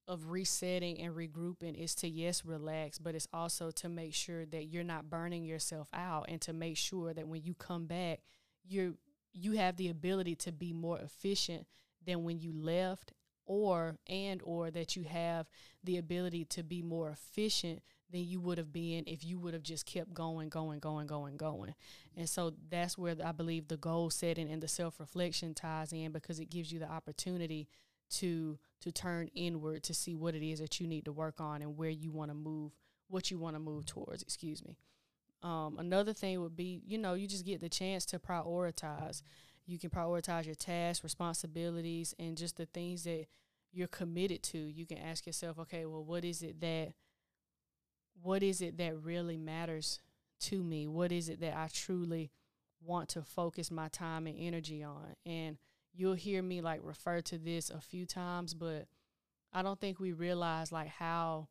of 0.10 0.32
resetting 0.32 1.00
and 1.00 1.16
regrouping 1.16 1.76
is 1.76 1.94
to 1.94 2.10
yes 2.10 2.44
relax 2.44 2.98
but 2.98 3.14
it's 3.14 3.28
also 3.32 3.70
to 3.70 3.88
make 3.88 4.12
sure 4.12 4.44
that 4.44 4.66
you're 4.66 4.84
not 4.84 5.08
burning 5.08 5.46
yourself 5.46 5.88
out 5.94 6.26
and 6.28 6.42
to 6.42 6.52
make 6.52 6.76
sure 6.76 7.14
that 7.14 7.28
when 7.28 7.44
you 7.44 7.54
come 7.54 7.86
back 7.86 8.22
you 8.64 8.98
you 9.34 9.52
have 9.52 9.78
the 9.78 9.88
ability 9.88 10.36
to 10.36 10.52
be 10.52 10.74
more 10.74 10.98
efficient 10.98 11.68
than 12.04 12.24
when 12.24 12.40
you 12.40 12.52
left 12.52 13.14
or 13.46 13.98
and 14.08 14.42
or 14.44 14.72
that 14.72 14.96
you 14.96 15.04
have 15.04 15.48
the 15.84 15.98
ability 15.98 16.44
to 16.44 16.64
be 16.64 16.82
more 16.82 17.10
efficient 17.10 17.84
than 18.12 18.28
you 18.28 18.40
would 18.40 18.58
have 18.58 18.72
been 18.72 19.04
if 19.08 19.24
you 19.24 19.40
would 19.40 19.54
have 19.54 19.64
just 19.64 19.86
kept 19.86 20.14
going 20.14 20.50
going 20.50 20.80
going 20.80 21.08
going 21.08 21.38
going. 21.38 21.76
And 22.18 22.28
so 22.28 22.54
that's 22.70 22.98
where 22.98 23.16
i 23.24 23.32
believe 23.32 23.68
the 23.68 23.78
goal 23.78 24.10
setting 24.10 24.50
and 24.50 24.62
the 24.62 24.68
self-reflection 24.68 25.54
ties 25.54 25.94
in 25.94 26.12
because 26.12 26.40
it 26.40 26.50
gives 26.50 26.72
you 26.72 26.80
the 26.80 26.90
opportunity 26.90 27.68
to 28.10 28.58
to 28.82 28.92
turn 28.92 29.30
inward 29.36 29.84
to 29.84 29.94
see 29.94 30.16
what 30.16 30.36
it 30.36 30.44
is 30.44 30.60
that 30.60 30.80
you 30.80 30.88
need 30.88 31.06
to 31.06 31.12
work 31.12 31.40
on 31.40 31.62
and 31.62 31.78
where 31.78 31.90
you 31.90 32.12
want 32.12 32.32
to 32.32 32.36
move 32.36 32.72
what 33.08 33.30
you 33.30 33.38
want 33.38 33.56
to 33.56 33.60
move 33.60 33.86
towards 33.86 34.22
excuse 34.22 34.64
me. 34.64 34.78
Um, 35.42 35.78
another 35.80 36.12
thing 36.14 36.42
would 36.42 36.56
be 36.56 36.82
you 36.86 36.98
know 36.98 37.14
you 37.14 37.28
just 37.28 37.46
get 37.46 37.62
the 37.62 37.70
chance 37.70 38.06
to 38.08 38.20
prioritize. 38.20 39.22
You 39.66 39.78
can 39.78 39.92
prioritize 39.92 40.46
your 40.46 40.56
tasks, 40.56 41.04
responsibilities, 41.04 42.16
and 42.18 42.36
just 42.36 42.58
the 42.58 42.66
things 42.66 43.04
that 43.04 43.28
you're 43.72 43.88
committed 43.88 44.42
to. 44.44 44.58
You 44.58 44.86
can 44.86 44.98
ask 44.98 45.28
yourself, 45.28 45.60
okay, 45.60 45.86
well, 45.86 46.04
what 46.04 46.26
is 46.26 46.42
it 46.42 46.60
that 46.62 46.94
what 48.22 48.44
is 48.44 48.62
it 48.62 48.78
that 48.78 48.98
really 49.02 49.38
matters 49.38 50.00
to 50.42 50.64
me? 50.64 50.88
What 50.88 51.12
is 51.12 51.30
it 51.30 51.40
that 51.42 51.56
I 51.56 51.68
truly 51.72 52.32
want 52.82 53.10
to 53.10 53.22
focus 53.22 53.72
my 53.72 53.88
time 53.90 54.28
and 54.28 54.38
energy 54.38 54.84
on? 54.84 55.16
And 55.26 55.58
you'll 55.94 56.14
hear 56.14 56.42
me 56.42 56.62
like 56.62 56.82
refer 56.84 57.22
to 57.22 57.38
this 57.38 57.70
a 57.70 57.82
few 57.82 58.06
times, 58.06 58.54
but 58.54 58.88
I 59.52 59.62
don't 59.62 59.80
think 59.80 60.00
we 60.00 60.14
realize 60.14 60.72
like 60.72 60.90
how 60.90 61.48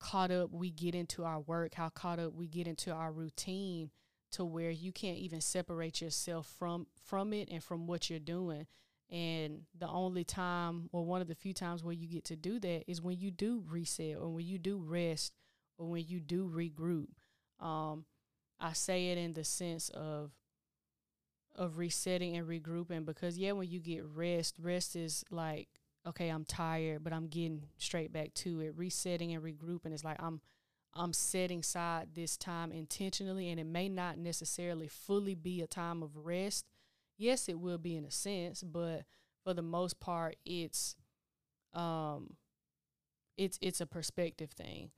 caught 0.00 0.30
up 0.30 0.50
we 0.52 0.70
get 0.70 0.94
into 0.94 1.24
our 1.24 1.40
work, 1.40 1.74
how 1.74 1.88
caught 1.88 2.18
up 2.18 2.32
we 2.34 2.46
get 2.46 2.66
into 2.66 2.92
our 2.92 3.12
routine 3.12 3.90
to 4.32 4.44
where 4.44 4.70
you 4.70 4.92
can't 4.92 5.18
even 5.18 5.40
separate 5.40 6.00
yourself 6.00 6.52
from 6.58 6.86
from 7.04 7.32
it 7.32 7.48
and 7.50 7.62
from 7.62 7.86
what 7.86 8.10
you're 8.10 8.18
doing 8.18 8.66
and 9.10 9.62
the 9.78 9.88
only 9.88 10.24
time 10.24 10.88
or 10.92 11.04
one 11.04 11.22
of 11.22 11.28
the 11.28 11.34
few 11.34 11.54
times 11.54 11.82
where 11.82 11.94
you 11.94 12.06
get 12.06 12.24
to 12.24 12.36
do 12.36 12.60
that 12.60 12.84
is 12.86 13.00
when 13.00 13.18
you 13.18 13.30
do 13.30 13.62
reset 13.66 14.16
or 14.16 14.28
when 14.28 14.44
you 14.44 14.58
do 14.58 14.78
rest 14.78 15.32
or 15.78 15.88
when 15.88 16.04
you 16.06 16.20
do 16.20 16.48
regroup 16.48 17.08
um, 17.60 18.04
i 18.60 18.72
say 18.72 19.08
it 19.08 19.18
in 19.18 19.32
the 19.32 19.44
sense 19.44 19.88
of 19.90 20.32
of 21.56 21.78
resetting 21.78 22.36
and 22.36 22.48
regrouping 22.48 23.04
because 23.04 23.36
yeah 23.38 23.52
when 23.52 23.68
you 23.68 23.80
get 23.80 24.04
rest 24.04 24.56
rest 24.62 24.94
is 24.94 25.24
like 25.30 25.68
okay 26.06 26.28
i'm 26.28 26.44
tired 26.44 27.02
but 27.02 27.12
i'm 27.12 27.26
getting 27.26 27.64
straight 27.78 28.12
back 28.12 28.32
to 28.34 28.60
it 28.60 28.72
resetting 28.76 29.34
and 29.34 29.42
regrouping 29.42 29.92
is 29.92 30.04
like 30.04 30.20
i'm 30.22 30.40
I'm 30.94 31.12
setting 31.12 31.60
aside 31.60 32.08
this 32.14 32.36
time 32.36 32.72
intentionally, 32.72 33.50
and 33.50 33.60
it 33.60 33.66
may 33.66 33.88
not 33.88 34.18
necessarily 34.18 34.88
fully 34.88 35.34
be 35.34 35.60
a 35.62 35.66
time 35.66 36.02
of 36.02 36.16
rest. 36.16 36.66
Yes, 37.16 37.48
it 37.48 37.60
will 37.60 37.78
be 37.78 37.96
in 37.96 38.04
a 38.04 38.10
sense, 38.10 38.62
but 38.62 39.04
for 39.44 39.54
the 39.54 39.62
most 39.62 40.00
part, 40.00 40.36
it's 40.44 40.96
um, 41.74 42.36
it's 43.36 43.58
it's 43.60 43.80
a 43.80 43.86
perspective 43.86 44.50
thing, 44.50 44.90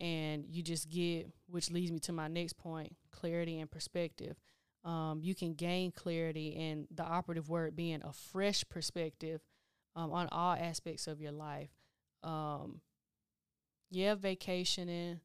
and 0.00 0.44
you 0.48 0.62
just 0.62 0.88
get, 0.88 1.28
which 1.48 1.70
leads 1.70 1.90
me 1.90 1.98
to 2.00 2.12
my 2.12 2.28
next 2.28 2.54
point: 2.58 2.94
clarity 3.10 3.60
and 3.60 3.70
perspective. 3.70 4.36
Um, 4.84 5.20
you 5.22 5.34
can 5.34 5.54
gain 5.54 5.90
clarity, 5.92 6.56
and 6.56 6.86
the 6.90 7.02
operative 7.02 7.48
word 7.48 7.76
being 7.76 8.02
a 8.04 8.12
fresh 8.12 8.64
perspective 8.68 9.40
um, 9.96 10.12
on 10.12 10.28
all 10.30 10.54
aspects 10.54 11.06
of 11.06 11.20
your 11.20 11.32
life. 11.32 11.70
Um, 12.22 12.80
yeah, 13.90 14.14
vacationing, 14.14 15.20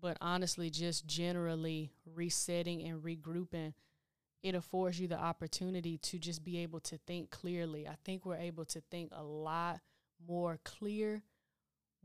but 0.00 0.16
honestly, 0.20 0.70
just 0.70 1.06
generally 1.06 1.92
resetting 2.04 2.82
and 2.82 3.02
regrouping, 3.02 3.74
it 4.42 4.54
affords 4.54 5.00
you 5.00 5.08
the 5.08 5.18
opportunity 5.18 5.98
to 5.98 6.18
just 6.18 6.44
be 6.44 6.58
able 6.58 6.80
to 6.80 6.98
think 7.06 7.30
clearly. 7.30 7.88
I 7.88 7.96
think 8.04 8.26
we're 8.26 8.36
able 8.36 8.64
to 8.66 8.82
think 8.90 9.10
a 9.12 9.22
lot 9.22 9.80
more 10.26 10.58
clear 10.64 11.22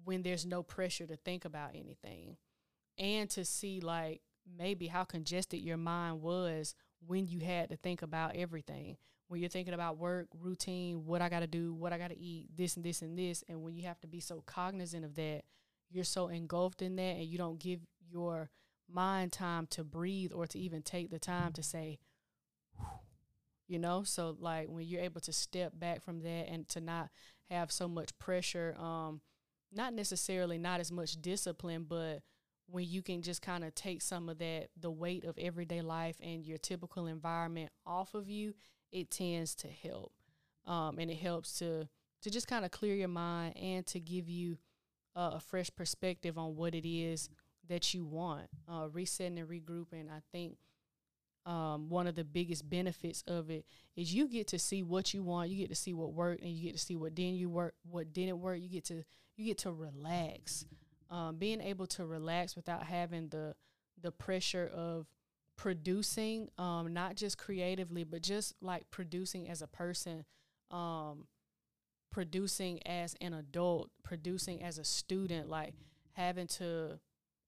when 0.03 0.21
there's 0.23 0.45
no 0.45 0.63
pressure 0.63 1.05
to 1.07 1.15
think 1.17 1.45
about 1.45 1.71
anything 1.75 2.37
and 2.97 3.29
to 3.29 3.45
see 3.45 3.79
like 3.79 4.21
maybe 4.57 4.87
how 4.87 5.03
congested 5.03 5.59
your 5.59 5.77
mind 5.77 6.21
was 6.21 6.75
when 7.05 7.27
you 7.27 7.39
had 7.39 7.69
to 7.69 7.77
think 7.77 8.01
about 8.01 8.35
everything. 8.35 8.97
When 9.27 9.41
you're 9.41 9.49
thinking 9.49 9.73
about 9.73 9.97
work 9.97 10.27
routine 10.39 11.05
what 11.05 11.21
i 11.21 11.27
got 11.27 11.41
to 11.41 11.47
do 11.47 11.73
what 11.73 11.91
i 11.91 11.97
got 11.97 12.11
to 12.11 12.17
eat 12.17 12.47
this 12.55 12.77
and 12.77 12.85
this 12.85 13.01
and 13.01 13.19
this 13.19 13.43
and 13.49 13.61
when 13.61 13.75
you 13.75 13.83
have 13.83 13.99
to 13.99 14.07
be 14.07 14.21
so 14.21 14.41
cognizant 14.45 15.03
of 15.03 15.15
that 15.15 15.41
you're 15.89 16.05
so 16.05 16.29
engulfed 16.29 16.81
in 16.81 16.95
that 16.95 17.17
and 17.17 17.25
you 17.25 17.37
don't 17.37 17.59
give 17.59 17.81
your 18.09 18.49
mind 18.89 19.33
time 19.33 19.67
to 19.67 19.83
breathe 19.83 20.31
or 20.33 20.47
to 20.47 20.57
even 20.57 20.81
take 20.81 21.11
the 21.11 21.19
time 21.19 21.51
to 21.51 21.61
say 21.61 21.99
you 23.67 23.79
know? 23.79 24.03
So 24.03 24.35
like 24.39 24.67
when 24.69 24.85
you're 24.85 25.01
able 25.01 25.21
to 25.21 25.33
step 25.33 25.73
back 25.77 26.01
from 26.01 26.21
that 26.21 26.49
and 26.49 26.67
to 26.69 26.81
not 26.81 27.09
have 27.49 27.71
so 27.71 27.87
much 27.87 28.17
pressure 28.19 28.75
um 28.79 29.21
not 29.74 29.93
necessarily 29.93 30.57
not 30.57 30.79
as 30.79 30.91
much 30.91 31.21
discipline 31.21 31.86
but 31.88 32.21
when 32.69 32.86
you 32.86 33.01
can 33.01 33.21
just 33.21 33.41
kind 33.41 33.63
of 33.63 33.74
take 33.75 34.01
some 34.01 34.27
of 34.29 34.38
that 34.39 34.67
the 34.79 34.91
weight 34.91 35.24
of 35.24 35.38
everyday 35.38 35.81
life 35.81 36.17
and 36.21 36.45
your 36.45 36.57
typical 36.57 37.07
environment 37.07 37.69
off 37.86 38.13
of 38.13 38.29
you 38.29 38.53
it 38.91 39.09
tends 39.09 39.55
to 39.55 39.67
help 39.67 40.12
um, 40.65 41.00
and 41.00 41.09
it 41.09 41.17
helps 41.17 41.59
to 41.59 41.88
to 42.21 42.29
just 42.29 42.47
kind 42.47 42.65
of 42.65 42.71
clear 42.71 42.95
your 42.95 43.07
mind 43.07 43.55
and 43.57 43.86
to 43.88 44.00
give 44.00 44.29
you 44.29 44.57
uh, 45.15 45.31
a 45.36 45.39
fresh 45.39 45.69
perspective 45.75 46.38
on 46.38 46.55
what 46.55 46.75
it 46.75 46.88
is 46.88 47.29
that 47.67 47.93
you 47.93 48.05
want. 48.05 48.47
Uh, 48.67 48.88
resetting 48.91 49.39
and 49.39 49.50
regrouping, 49.50 50.09
I 50.09 50.21
think 50.31 50.57
um, 51.45 51.89
one 51.89 52.07
of 52.07 52.15
the 52.15 52.24
biggest 52.24 52.69
benefits 52.69 53.24
of 53.27 53.50
it 53.50 53.65
is 53.95 54.13
you 54.13 54.27
get 54.27 54.47
to 54.47 54.59
see 54.59 54.83
what 54.83 55.13
you 55.13 55.24
want. 55.24 55.50
You 55.50 55.57
get 55.57 55.69
to 55.69 55.75
see 55.75 55.93
what 55.93 56.13
worked, 56.13 56.41
and 56.41 56.51
you 56.51 56.63
get 56.63 56.77
to 56.77 56.83
see 56.83 56.95
what 56.95 57.15
didn't 57.15 57.36
you 57.36 57.50
work, 57.50 57.75
what 57.89 58.13
didn't 58.13 58.39
work. 58.41 58.59
You 58.59 58.69
get 58.69 58.86
to 58.86 59.03
you 59.38 59.46
get 59.46 59.60
to 59.60 59.72
relax. 59.72 60.65
Um, 61.10 61.38
being 61.38 61.62
able 61.62 61.88
to 61.88 62.06
relax 62.06 62.56
without 62.56 62.84
having 62.84 63.29
the 63.29 63.56
the 64.01 64.12
pressure 64.12 64.70
of 64.74 65.08
producing, 65.56 66.50
um, 66.58 66.94
not 66.94 67.15
just 67.15 67.38
creatively, 67.38 68.03
but 68.03 68.22
just 68.22 68.53
like 68.62 68.89
producing 68.91 69.50
as 69.50 69.62
a 69.62 69.67
person. 69.67 70.25
Um, 70.70 71.27
producing 72.12 72.86
as 72.88 73.15
an 73.22 73.34
adult, 73.34 73.91
producing 74.03 74.63
as 74.63 74.77
a 74.77 74.84
student, 74.84 75.50
like 75.50 75.74
having 76.13 76.48
to 76.48 77.00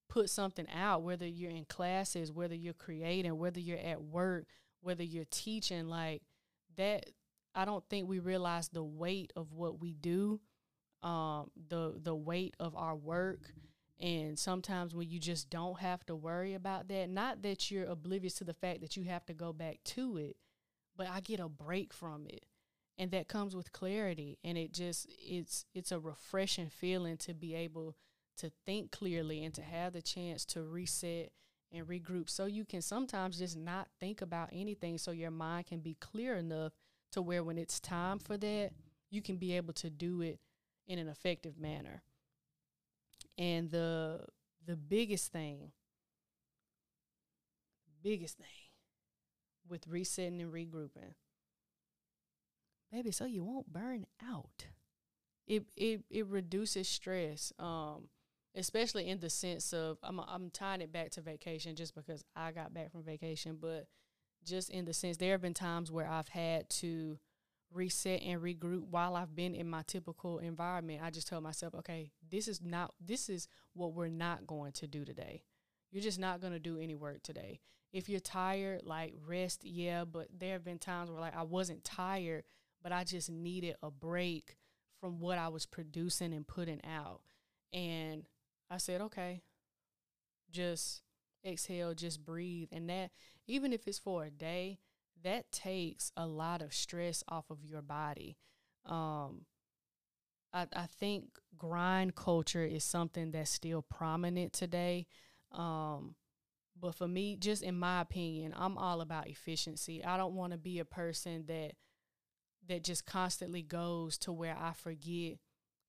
put 0.08 0.30
something 0.30 0.66
out, 0.72 1.02
whether 1.02 1.26
you're 1.26 1.50
in 1.50 1.64
classes, 1.64 2.30
whether 2.30 2.54
you're 2.54 2.74
creating, 2.74 3.36
whether 3.38 3.60
you're 3.60 3.78
at 3.78 4.02
work, 4.02 4.46
whether 4.80 5.02
you're 5.02 5.24
teaching, 5.30 5.88
like 5.88 6.22
that 6.76 7.06
I 7.54 7.64
don't 7.64 7.84
think 7.88 8.08
we 8.08 8.18
realize 8.18 8.68
the 8.68 8.84
weight 8.84 9.32
of 9.34 9.52
what 9.52 9.80
we 9.80 9.92
do, 9.92 10.40
um, 11.02 11.50
the 11.68 11.94
the 12.02 12.14
weight 12.14 12.54
of 12.60 12.76
our 12.76 12.94
work. 12.94 13.52
And 14.00 14.38
sometimes 14.38 14.94
when 14.94 15.10
you 15.10 15.18
just 15.18 15.50
don't 15.50 15.78
have 15.80 16.04
to 16.06 16.16
worry 16.16 16.54
about 16.54 16.88
that, 16.88 17.10
not 17.10 17.42
that 17.42 17.70
you're 17.70 17.84
oblivious 17.84 18.34
to 18.36 18.44
the 18.44 18.54
fact 18.54 18.80
that 18.80 18.96
you 18.96 19.04
have 19.04 19.26
to 19.26 19.34
go 19.34 19.52
back 19.52 19.80
to 19.84 20.16
it, 20.16 20.36
but 20.96 21.06
I 21.06 21.20
get 21.20 21.38
a 21.38 21.48
break 21.48 21.92
from 21.92 22.26
it. 22.26 22.46
And 22.96 23.10
that 23.10 23.28
comes 23.28 23.54
with 23.54 23.72
clarity. 23.72 24.38
And 24.42 24.56
it 24.56 24.72
just 24.72 25.06
it's 25.18 25.66
it's 25.74 25.92
a 25.92 25.98
refreshing 25.98 26.70
feeling 26.70 27.18
to 27.18 27.34
be 27.34 27.54
able 27.54 27.96
to 28.38 28.50
think 28.64 28.90
clearly 28.90 29.44
and 29.44 29.54
to 29.54 29.62
have 29.62 29.92
the 29.92 30.02
chance 30.02 30.46
to 30.46 30.62
reset 30.62 31.30
and 31.72 31.86
regroup. 31.86 32.30
So 32.30 32.46
you 32.46 32.64
can 32.64 32.82
sometimes 32.82 33.38
just 33.38 33.56
not 33.56 33.88
think 34.00 34.22
about 34.22 34.48
anything 34.52 34.98
so 34.98 35.10
your 35.10 35.30
mind 35.30 35.66
can 35.66 35.80
be 35.80 35.96
clear 36.00 36.36
enough 36.36 36.72
to 37.12 37.22
where 37.22 37.44
when 37.44 37.58
it's 37.58 37.80
time 37.80 38.18
for 38.18 38.36
that 38.38 38.70
you 39.10 39.20
can 39.20 39.36
be 39.36 39.56
able 39.56 39.72
to 39.74 39.90
do 39.90 40.22
it 40.22 40.38
in 40.90 40.98
an 40.98 41.08
effective 41.08 41.58
manner 41.58 42.02
and 43.38 43.70
the 43.70 44.20
the 44.66 44.76
biggest 44.76 45.32
thing 45.32 45.72
biggest 48.02 48.36
thing 48.36 48.46
with 49.68 49.86
resetting 49.86 50.40
and 50.40 50.52
regrouping 50.52 51.14
baby, 52.90 53.10
so 53.10 53.24
you 53.24 53.44
won't 53.44 53.72
burn 53.72 54.06
out. 54.26 54.66
It 55.46 55.64
it 55.76 56.02
it 56.10 56.26
reduces 56.26 56.88
stress. 56.88 57.52
Um, 57.58 58.08
especially 58.56 59.08
in 59.08 59.20
the 59.20 59.30
sense 59.30 59.72
of 59.72 59.98
I'm 60.02 60.20
I'm 60.20 60.50
tying 60.50 60.80
it 60.80 60.92
back 60.92 61.10
to 61.12 61.20
vacation 61.20 61.76
just 61.76 61.94
because 61.94 62.24
I 62.34 62.52
got 62.52 62.74
back 62.74 62.90
from 62.90 63.02
vacation, 63.02 63.58
but 63.60 63.86
just 64.44 64.70
in 64.70 64.84
the 64.84 64.94
sense 64.94 65.16
there 65.16 65.32
have 65.32 65.42
been 65.42 65.54
times 65.54 65.92
where 65.92 66.08
I've 66.08 66.28
had 66.28 66.68
to 66.70 67.18
reset 67.72 68.22
and 68.22 68.40
regroup 68.40 68.88
while 68.90 69.16
I've 69.16 69.34
been 69.34 69.54
in 69.54 69.68
my 69.68 69.82
typical 69.86 70.38
environment. 70.38 71.00
I 71.02 71.10
just 71.10 71.28
tell 71.28 71.40
myself, 71.40 71.74
okay, 71.76 72.10
this 72.28 72.48
is 72.48 72.60
not 72.62 72.94
this 73.00 73.28
is 73.28 73.48
what 73.74 73.94
we're 73.94 74.08
not 74.08 74.46
going 74.46 74.72
to 74.72 74.86
do 74.86 75.04
today. 75.04 75.42
You're 75.90 76.02
just 76.02 76.18
not 76.18 76.40
going 76.40 76.52
to 76.52 76.58
do 76.58 76.78
any 76.78 76.94
work 76.94 77.22
today. 77.22 77.60
If 77.92 78.08
you're 78.08 78.20
tired, 78.20 78.82
like 78.84 79.14
rest, 79.26 79.64
yeah, 79.64 80.04
but 80.04 80.28
there 80.36 80.52
have 80.52 80.64
been 80.64 80.78
times 80.78 81.10
where 81.10 81.20
like 81.20 81.36
I 81.36 81.42
wasn't 81.42 81.84
tired, 81.84 82.44
but 82.82 82.92
I 82.92 83.04
just 83.04 83.30
needed 83.30 83.76
a 83.82 83.90
break 83.90 84.56
from 85.00 85.18
what 85.18 85.38
I 85.38 85.48
was 85.48 85.66
producing 85.66 86.32
and 86.32 86.46
putting 86.46 86.80
out. 86.84 87.22
And 87.72 88.24
I 88.70 88.78
said, 88.78 89.00
okay, 89.00 89.42
just 90.50 91.02
exhale, 91.44 91.94
just 91.94 92.24
breathe. 92.24 92.68
And 92.72 92.88
that, 92.90 93.10
even 93.46 93.72
if 93.72 93.86
it's 93.88 93.98
for 93.98 94.24
a 94.24 94.30
day, 94.30 94.78
that 95.22 95.50
takes 95.52 96.12
a 96.16 96.26
lot 96.26 96.62
of 96.62 96.72
stress 96.72 97.22
off 97.28 97.50
of 97.50 97.64
your 97.64 97.82
body. 97.82 98.36
Um, 98.86 99.46
I, 100.52 100.66
I 100.74 100.86
think 100.86 101.38
grind 101.56 102.14
culture 102.14 102.64
is 102.64 102.84
something 102.84 103.30
that's 103.30 103.50
still 103.50 103.82
prominent 103.82 104.52
today. 104.52 105.06
Um, 105.52 106.14
but 106.78 106.94
for 106.94 107.06
me, 107.06 107.36
just 107.36 107.62
in 107.62 107.78
my 107.78 108.00
opinion, 108.00 108.54
I'm 108.56 108.78
all 108.78 109.00
about 109.00 109.28
efficiency. 109.28 110.04
I 110.04 110.16
don't 110.16 110.34
want 110.34 110.52
to 110.52 110.58
be 110.58 110.78
a 110.78 110.84
person 110.84 111.44
that 111.46 111.72
that 112.68 112.84
just 112.84 113.04
constantly 113.06 113.62
goes 113.62 114.16
to 114.18 114.32
where 114.32 114.56
I 114.56 114.72
forget 114.72 115.38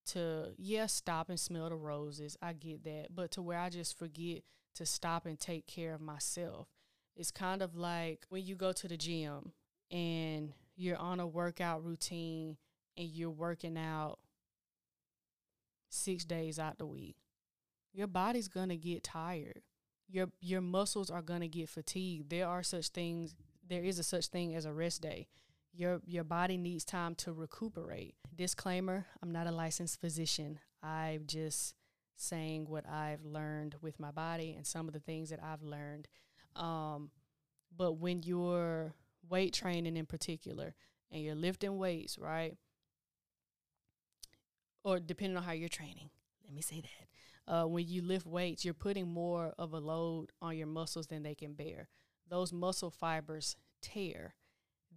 to 0.07 0.53
yeah 0.57 0.85
stop 0.85 1.29
and 1.29 1.39
smell 1.39 1.69
the 1.69 1.75
roses 1.75 2.35
i 2.41 2.53
get 2.53 2.83
that 2.83 3.07
but 3.13 3.31
to 3.31 3.41
where 3.41 3.59
i 3.59 3.69
just 3.69 3.97
forget 3.97 4.41
to 4.73 4.85
stop 4.85 5.25
and 5.25 5.39
take 5.39 5.67
care 5.67 5.93
of 5.93 6.01
myself 6.01 6.67
it's 7.15 7.31
kind 7.31 7.61
of 7.61 7.75
like 7.75 8.25
when 8.29 8.45
you 8.45 8.55
go 8.55 8.71
to 8.71 8.87
the 8.87 8.97
gym 8.97 9.51
and 9.91 10.53
you're 10.75 10.97
on 10.97 11.19
a 11.19 11.27
workout 11.27 11.83
routine 11.83 12.57
and 12.97 13.07
you're 13.07 13.29
working 13.29 13.77
out 13.77 14.19
six 15.89 16.23
days 16.23 16.57
out 16.57 16.77
the 16.77 16.85
week 16.85 17.17
your 17.93 18.07
body's 18.07 18.47
gonna 18.47 18.77
get 18.77 19.03
tired 19.03 19.61
your 20.09 20.27
your 20.39 20.61
muscles 20.61 21.09
are 21.09 21.21
gonna 21.21 21.47
get 21.47 21.69
fatigued 21.69 22.29
there 22.29 22.47
are 22.47 22.63
such 22.63 22.89
things 22.89 23.35
there 23.67 23.83
is 23.83 23.99
a 23.99 24.03
such 24.03 24.27
thing 24.27 24.55
as 24.55 24.65
a 24.65 24.71
rest 24.71 25.01
day 25.01 25.27
your 25.73 26.01
your 26.05 26.23
body 26.23 26.57
needs 26.57 26.83
time 26.83 27.15
to 27.15 27.33
recuperate. 27.33 28.15
Disclaimer, 28.35 29.05
I'm 29.21 29.31
not 29.31 29.47
a 29.47 29.51
licensed 29.51 30.01
physician. 30.01 30.59
I'm 30.83 31.23
just 31.27 31.75
saying 32.15 32.65
what 32.67 32.87
I've 32.87 33.23
learned 33.23 33.75
with 33.81 33.99
my 33.99 34.11
body 34.11 34.53
and 34.55 34.65
some 34.65 34.87
of 34.87 34.93
the 34.93 34.99
things 34.99 35.29
that 35.29 35.41
I've 35.41 35.63
learned. 35.63 36.07
Um, 36.55 37.12
but 37.75 37.93
when 37.93 38.24
you're 38.24 38.93
weight 39.29 39.53
training 39.53 39.98
in 39.98 40.05
particular 40.05 40.75
and 41.12 41.24
you're 41.24 41.36
lifting 41.36 41.77
weights, 41.77 42.17
right? 42.17 42.55
Or 44.84 45.00
depending 45.00 45.38
on 45.38 45.43
how 45.43 45.51
you're 45.51 45.70
training, 45.70 46.10
let 46.43 46.53
me 46.53 46.62
say 46.62 46.81
that. 46.81 47.53
Uh, 47.53 47.65
when 47.65 47.88
you 47.88 48.01
lift 48.01 48.25
weights, 48.25 48.63
you're 48.63 48.74
putting 48.74 49.08
more 49.08 49.53
of 49.58 49.74
a 49.74 49.79
load 49.79 50.31
on 50.41 50.58
your 50.58 50.67
muscles 50.67 51.08
than 51.08 51.24
they 51.24 51.36
can 51.36 51.53
bear. 51.53 51.89
Those 52.29 52.53
muscle 52.53 52.91
fibers 52.91 53.55
tear 53.81 54.36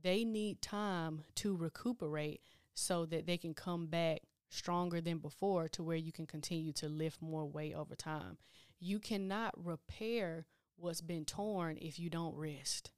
they 0.04 0.22
need 0.22 0.60
time 0.60 1.24
to 1.34 1.56
recuperate 1.56 2.42
so 2.74 3.06
that 3.06 3.26
they 3.26 3.38
can 3.38 3.54
come 3.54 3.86
back 3.86 4.20
stronger 4.50 5.00
than 5.00 5.18
before 5.18 5.66
to 5.68 5.82
where 5.82 5.96
you 5.96 6.12
can 6.12 6.26
continue 6.26 6.72
to 6.74 6.88
lift 6.88 7.22
more 7.22 7.46
weight 7.46 7.74
over 7.74 7.96
time. 7.96 8.36
You 8.78 9.00
cannot 9.00 9.54
repair 9.56 10.46
what's 10.76 11.00
been 11.00 11.24
torn 11.24 11.78
if 11.80 11.98
you 11.98 12.10
don't 12.10 12.36
rest. 12.36 12.90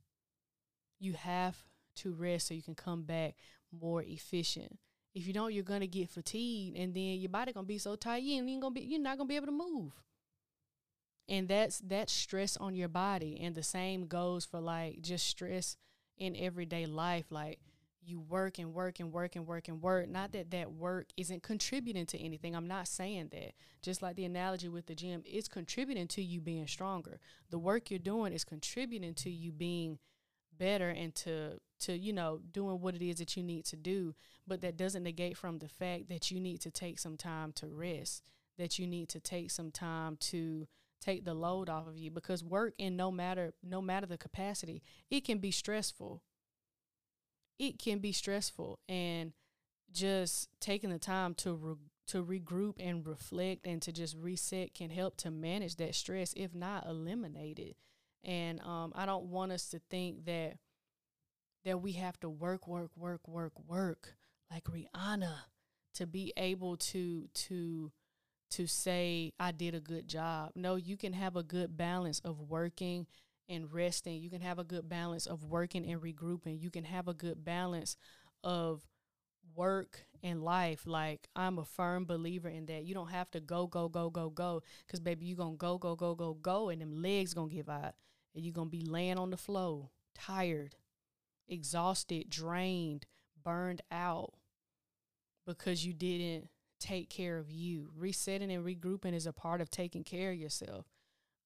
You 0.99 1.15
have 1.15 1.57
to 1.97 2.13
rest 2.13 2.49
so 2.49 2.55
you 2.55 2.63
can 2.63 2.75
come 2.75 3.03
back 3.03 3.37
more 3.73 4.03
efficient. 4.03 4.79
If 5.15 5.27
you 5.27 5.33
don't, 5.33 5.53
you're 5.53 5.65
gonna 5.65 5.87
get 5.87 6.11
fatigued, 6.11 6.77
and 6.77 6.95
then 6.95 7.21
your 7.21 7.31
body 7.31 7.53
gonna 7.53 7.67
be 7.67 7.79
so 7.79 7.97
tight 7.97 8.23
you 8.23 8.35
ain't 8.35 8.61
gonna 8.61 8.75
be 8.75 8.83
you're 8.83 9.01
not 9.01 9.17
gonna 9.17 9.29
be 9.29 9.37
able 9.37 9.47
to 9.47 9.53
move. 9.53 9.93
And 11.29 11.49
that's 11.49 11.79
that's 11.79 12.13
stress 12.13 12.57
on 12.57 12.75
your 12.75 12.89
body, 12.89 13.39
and 13.41 13.55
the 13.55 13.63
same 13.63 14.07
goes 14.07 14.45
for 14.45 14.61
like 14.61 15.01
just 15.01 15.27
stress 15.27 15.77
in 16.19 16.37
everyday 16.37 16.87
life 16.87 17.27
like 17.31 17.59
you 18.07 18.21
work 18.21 18.59
and 18.59 18.73
work 18.73 19.01
and 19.01 19.13
work 19.13 19.37
and 19.37 19.47
work 19.47 19.69
and 19.69 19.83
work. 19.83 20.09
Not 20.09 20.33
that 20.33 20.51
that 20.53 20.73
work 20.73 21.09
isn't 21.17 21.43
contributing 21.43 22.07
to 22.07 22.19
anything. 22.19 22.55
I'm 22.55 22.69
not 22.69 22.89
saying 22.89 23.29
that. 23.33 23.53
Just 23.83 24.03
like 24.03 24.17
the 24.17 24.25
analogy 24.25 24.69
with 24.69 24.87
the 24.87 24.95
gym 24.95 25.23
it's 25.25 25.49
contributing 25.49 26.09
to 26.09 26.23
you 26.23 26.41
being 26.41 26.67
stronger. 26.67 27.21
The 27.51 27.59
work 27.59 27.91
you're 27.91 27.99
doing 27.99 28.33
is 28.33 28.45
contributing 28.45 29.15
to 29.15 29.31
you 29.31 29.53
being 29.53 29.99
better 30.57 30.89
and 30.89 31.15
to 31.15 31.61
to 31.81 31.97
you 31.97 32.13
know 32.13 32.41
doing 32.53 32.81
what 32.81 32.95
it 32.95 33.03
is 33.03 33.19
that 33.19 33.37
you 33.37 33.43
need 33.43 33.65
to 33.67 33.77
do. 33.77 34.15
But 34.47 34.61
that 34.61 34.77
doesn't 34.77 35.03
negate 35.03 35.37
from 35.37 35.59
the 35.59 35.69
fact 35.69 36.09
that 36.09 36.31
you 36.31 36.41
need 36.41 36.61
to 36.63 36.71
take 36.71 36.99
some 36.99 37.17
time 37.17 37.53
to 37.55 37.67
rest 37.67 38.31
that 38.59 38.79
you 38.79 38.87
need 38.87 39.09
to 39.11 39.21
take 39.21 39.51
some 39.51 39.71
time 39.71 40.17
to 40.17 40.67
take 41.01 41.25
the 41.25 41.35
load 41.35 41.69
off 41.69 41.87
of 41.87 41.97
you. 41.97 42.11
Because 42.11 42.43
work 42.43 42.75
in 42.79 42.97
no 42.97 43.11
matter 43.11 43.53
no 43.63 43.81
matter 43.81 44.07
the 44.07 44.19
capacity 44.19 44.83
it 45.11 45.25
can 45.25 45.39
be 45.39 45.51
stressful 45.51 46.23
it 47.59 47.79
can 47.79 47.99
be 47.99 48.13
stressful 48.13 48.79
and 48.89 49.33
just 49.93 50.49
taking 50.61 50.91
the 50.91 50.99
time 50.99 51.35
to 51.35 51.55
re- 51.55 51.75
to 52.09 52.25
regroup 52.25 52.75
and 52.79 53.07
reflect 53.07 53.67
and 53.67 53.83
to 53.83 53.93
just 53.93 54.17
reset 54.17 54.75
can 54.75 54.91
help 54.91 55.17
to 55.17 55.31
manage 55.31 55.77
that 55.77 55.95
stress 55.95 56.33
if 56.37 56.55
not 56.55 56.87
eliminate 56.87 57.59
it 57.59 57.77
and 58.25 58.61
um, 58.61 58.93
i 58.95 59.07
don't 59.07 59.25
want 59.25 59.53
us 59.53 59.69
to 59.69 59.81
think 59.91 60.25
that 60.25 60.55
that 61.65 61.81
we 61.81 61.93
have 61.93 62.19
to 62.21 62.29
work 62.29 62.67
work 62.69 62.91
work 62.97 63.27
work 63.27 63.53
work 63.67 64.15
like 64.51 64.65
rihanna 64.65 65.35
to 65.95 66.07
be 66.07 66.33
able 66.37 66.77
to 66.77 67.29
to 67.35 67.91
to 68.51 68.67
say 68.67 69.33
I 69.41 69.53
did 69.53 69.75
a 69.75 69.81
good 69.81 70.09
job. 70.09 70.53
No, 70.55 70.77
you 70.77 70.97
can 70.97 71.13
have 71.13 71.37
a 71.37 71.43
good 71.43 71.77
balance 71.77 72.21
of 72.21 72.41
working 72.41 73.07
and 73.49 73.73
resting. 73.73 74.21
You 74.21 74.31
can 74.31 74.41
have 74.41 74.59
a 74.59 74.65
good 74.65 74.89
balance 74.89 75.27
of 75.27 75.45
working 75.45 75.91
and 75.91 76.01
regrouping. 76.01 76.61
You 76.61 76.71
can 76.71 76.85
have 76.85 77.09
a 77.09 77.15
good 77.15 77.45
balance 77.45 77.97
of 78.43 78.83
work 79.55 80.07
and 80.23 80.43
life. 80.43 80.87
Like 80.87 81.29
I'm 81.37 81.59
a 81.59 81.65
firm 81.65 82.05
believer 82.05 82.49
in 82.49 82.67
that. 82.67 82.85
You 82.85 82.95
don't 82.95 83.11
have 83.11 83.31
to 83.33 83.41
go, 83.41 83.67
go, 83.67 83.89
go, 83.89 84.11
go, 84.11 84.31
go. 84.31 84.63
Cause 84.89 85.01
baby, 85.01 85.27
you 85.27 85.37
gonna 85.37 85.57
go, 85.57 85.79
go, 85.79 85.95
go, 85.95 86.15
go, 86.15 86.35
go, 86.35 86.69
and 86.69 86.81
them 86.81 87.03
legs 87.03 87.35
gonna 87.35 87.49
give 87.49 87.69
out. 87.69 87.95
And 88.35 88.45
you're 88.45 88.53
gonna 88.53 88.71
be 88.71 88.83
laying 88.83 89.19
on 89.19 89.31
the 89.31 89.37
floor, 89.37 89.91
tired, 90.15 90.77
exhausted, 91.49 92.29
drained, 92.29 93.07
burned 93.43 93.83
out 93.91 94.35
because 95.47 95.87
you 95.87 95.93
didn't 95.93 96.49
take 96.81 97.09
care 97.09 97.39
of 97.39 97.51
you. 97.51 97.91
Resetting 97.97 98.51
and 98.51 98.65
regrouping 98.65 99.15
is 99.15 99.27
a 99.27 99.33
part 99.33 99.61
of 99.61 99.71
taking 99.71 100.05
care 100.05 100.33
of 100.33 100.37
yourself. 100.37 100.87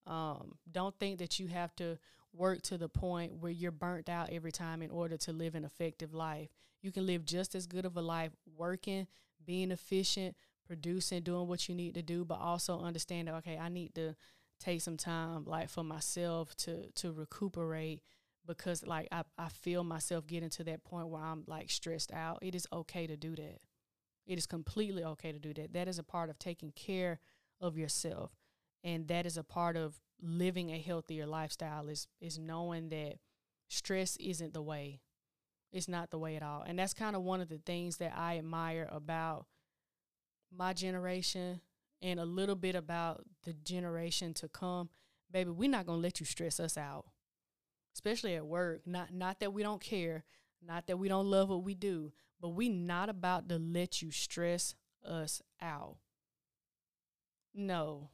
Um, 0.07 0.55
don't 0.69 0.97
think 0.99 1.19
that 1.19 1.39
you 1.39 1.47
have 1.47 1.75
to 1.75 1.97
work 2.33 2.61
to 2.63 2.77
the 2.77 2.89
point 2.89 3.33
where 3.33 3.51
you're 3.51 3.71
burnt 3.71 4.09
out 4.09 4.29
every 4.31 4.51
time 4.51 4.81
in 4.81 4.89
order 4.89 5.17
to 5.17 5.33
live 5.33 5.55
an 5.55 5.65
effective 5.65 6.13
life. 6.13 6.49
You 6.81 6.91
can 6.91 7.05
live 7.05 7.25
just 7.25 7.55
as 7.55 7.67
good 7.67 7.85
of 7.85 7.97
a 7.97 8.01
life 8.01 8.31
working, 8.57 9.07
being 9.45 9.71
efficient, 9.71 10.35
producing, 10.65 11.21
doing 11.21 11.47
what 11.47 11.67
you 11.67 11.75
need 11.75 11.95
to 11.95 12.01
do, 12.01 12.25
but 12.25 12.39
also 12.39 12.79
understand 12.79 13.27
that 13.27 13.35
okay, 13.35 13.57
I 13.57 13.69
need 13.69 13.93
to 13.95 14.15
take 14.59 14.81
some 14.81 14.97
time 14.97 15.43
like 15.45 15.69
for 15.69 15.83
myself 15.83 16.55
to 16.55 16.89
to 16.91 17.11
recuperate 17.11 18.01
because 18.45 18.85
like 18.85 19.07
I, 19.11 19.23
I 19.37 19.49
feel 19.49 19.83
myself 19.83 20.27
getting 20.27 20.49
to 20.51 20.63
that 20.65 20.83
point 20.83 21.09
where 21.09 21.21
I'm 21.21 21.43
like 21.47 21.69
stressed 21.69 22.11
out. 22.11 22.39
It 22.41 22.55
is 22.55 22.67
okay 22.71 23.07
to 23.07 23.17
do 23.17 23.35
that. 23.35 23.59
It 24.25 24.37
is 24.37 24.45
completely 24.45 25.03
okay 25.03 25.31
to 25.31 25.39
do 25.39 25.53
that. 25.55 25.73
That 25.73 25.87
is 25.87 25.99
a 25.99 26.03
part 26.03 26.29
of 26.29 26.39
taking 26.39 26.71
care 26.71 27.19
of 27.59 27.77
yourself. 27.77 28.31
And 28.83 29.07
that 29.07 29.25
is 29.25 29.37
a 29.37 29.43
part 29.43 29.77
of 29.77 29.99
living 30.21 30.71
a 30.71 30.79
healthier 30.79 31.25
lifestyle 31.25 31.87
is 31.87 32.07
is 32.19 32.37
knowing 32.37 32.89
that 32.89 33.15
stress 33.67 34.17
isn't 34.17 34.53
the 34.53 34.61
way. 34.61 35.01
It's 35.71 35.87
not 35.87 36.11
the 36.11 36.19
way 36.19 36.35
at 36.35 36.43
all. 36.43 36.63
And 36.65 36.77
that's 36.77 36.93
kind 36.93 37.15
of 37.15 37.21
one 37.23 37.41
of 37.41 37.49
the 37.49 37.59
things 37.59 37.97
that 37.97 38.13
I 38.15 38.37
admire 38.37 38.89
about 38.91 39.45
my 40.55 40.73
generation 40.73 41.61
and 42.01 42.19
a 42.19 42.25
little 42.25 42.55
bit 42.55 42.75
about 42.75 43.23
the 43.43 43.53
generation 43.53 44.33
to 44.35 44.49
come. 44.49 44.89
Baby, 45.31 45.51
we're 45.51 45.69
not 45.69 45.85
going 45.85 45.99
to 45.99 46.03
let 46.03 46.19
you 46.19 46.25
stress 46.25 46.59
us 46.59 46.77
out. 46.77 47.05
Especially 47.93 48.35
at 48.35 48.45
work. 48.45 48.81
Not 48.85 49.13
not 49.13 49.39
that 49.39 49.53
we 49.53 49.63
don't 49.63 49.81
care, 49.81 50.23
not 50.65 50.87
that 50.87 50.97
we 50.97 51.07
don't 51.07 51.29
love 51.29 51.49
what 51.49 51.63
we 51.63 51.73
do, 51.73 52.11
but 52.39 52.49
we 52.49 52.69
not 52.69 53.09
about 53.09 53.49
to 53.49 53.57
let 53.57 54.01
you 54.01 54.11
stress 54.11 54.75
us 55.05 55.41
out. 55.61 55.97
No. 57.53 58.09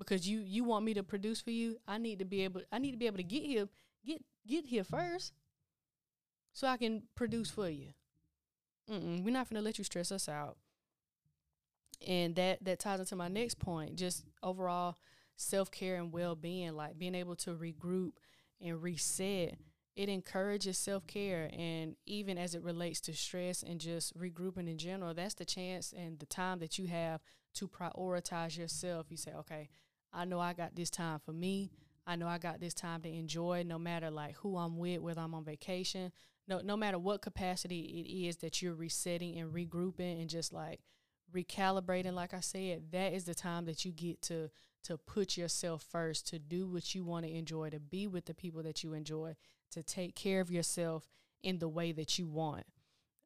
Because 0.00 0.26
you 0.26 0.40
you 0.40 0.64
want 0.64 0.84
me 0.84 0.94
to 0.94 1.02
produce 1.02 1.40
for 1.42 1.50
you, 1.50 1.76
I 1.86 1.98
need 1.98 2.18
to 2.20 2.24
be 2.24 2.42
able 2.42 2.62
I 2.72 2.78
need 2.78 2.92
to 2.92 2.96
be 2.96 3.06
able 3.06 3.18
to 3.18 3.22
get 3.22 3.44
here 3.44 3.68
get 4.04 4.24
get 4.46 4.64
here 4.64 4.82
first 4.82 5.34
so 6.52 6.66
I 6.66 6.78
can 6.78 7.02
produce 7.14 7.50
for 7.50 7.68
you. 7.68 7.88
Mm-mm, 8.90 9.22
we're 9.22 9.30
not 9.30 9.48
to 9.50 9.60
let 9.60 9.78
you 9.78 9.84
stress 9.84 10.10
us 10.10 10.26
out. 10.28 10.56
And 12.06 12.34
that 12.36 12.64
that 12.64 12.78
ties 12.80 12.98
into 12.98 13.14
my 13.14 13.28
next 13.28 13.58
point, 13.58 13.96
just 13.96 14.24
overall 14.42 14.96
self-care 15.36 15.96
and 15.96 16.12
well-being, 16.12 16.74
like 16.74 16.98
being 16.98 17.14
able 17.14 17.36
to 17.36 17.54
regroup 17.54 18.12
and 18.60 18.82
reset. 18.82 19.58
It 19.96 20.08
encourages 20.08 20.78
self-care 20.78 21.50
and 21.52 21.96
even 22.06 22.38
as 22.38 22.54
it 22.54 22.62
relates 22.62 23.00
to 23.02 23.12
stress 23.12 23.62
and 23.62 23.78
just 23.78 24.18
regrouping 24.18 24.68
in 24.68 24.78
general, 24.78 25.12
that's 25.12 25.34
the 25.34 25.44
chance 25.44 25.92
and 25.92 26.18
the 26.18 26.26
time 26.26 26.58
that 26.60 26.78
you 26.78 26.86
have 26.86 27.20
to 27.54 27.68
prioritize 27.68 28.56
yourself. 28.56 29.06
You 29.10 29.18
say, 29.18 29.32
"Okay, 29.32 29.68
I 30.12 30.24
know 30.24 30.40
I 30.40 30.52
got 30.52 30.74
this 30.74 30.90
time 30.90 31.18
for 31.18 31.32
me. 31.32 31.70
I 32.06 32.16
know 32.16 32.26
I 32.26 32.38
got 32.38 32.60
this 32.60 32.74
time 32.74 33.02
to 33.02 33.08
enjoy 33.08 33.62
no 33.64 33.78
matter 33.78 34.10
like 34.10 34.36
who 34.36 34.56
I'm 34.56 34.78
with, 34.78 35.00
whether 35.00 35.20
I'm 35.20 35.34
on 35.34 35.44
vacation, 35.44 36.12
no 36.48 36.60
no 36.60 36.76
matter 36.76 36.98
what 36.98 37.22
capacity 37.22 37.80
it 37.80 38.28
is 38.28 38.38
that 38.38 38.60
you're 38.60 38.74
resetting 38.74 39.38
and 39.38 39.52
regrouping 39.52 40.20
and 40.20 40.28
just 40.28 40.52
like 40.52 40.80
recalibrating 41.32 42.14
like 42.14 42.34
I 42.34 42.40
said, 42.40 42.90
that 42.92 43.12
is 43.12 43.24
the 43.24 43.34
time 43.34 43.66
that 43.66 43.84
you 43.84 43.92
get 43.92 44.22
to 44.22 44.50
to 44.82 44.96
put 44.96 45.36
yourself 45.36 45.84
first, 45.90 46.26
to 46.28 46.38
do 46.38 46.66
what 46.66 46.94
you 46.94 47.04
want 47.04 47.26
to 47.26 47.32
enjoy, 47.32 47.68
to 47.70 47.78
be 47.78 48.06
with 48.06 48.24
the 48.24 48.34
people 48.34 48.62
that 48.62 48.82
you 48.82 48.94
enjoy, 48.94 49.36
to 49.70 49.82
take 49.82 50.14
care 50.14 50.40
of 50.40 50.50
yourself 50.50 51.08
in 51.42 51.58
the 51.58 51.68
way 51.68 51.92
that 51.92 52.18
you 52.18 52.26
want. 52.26 52.64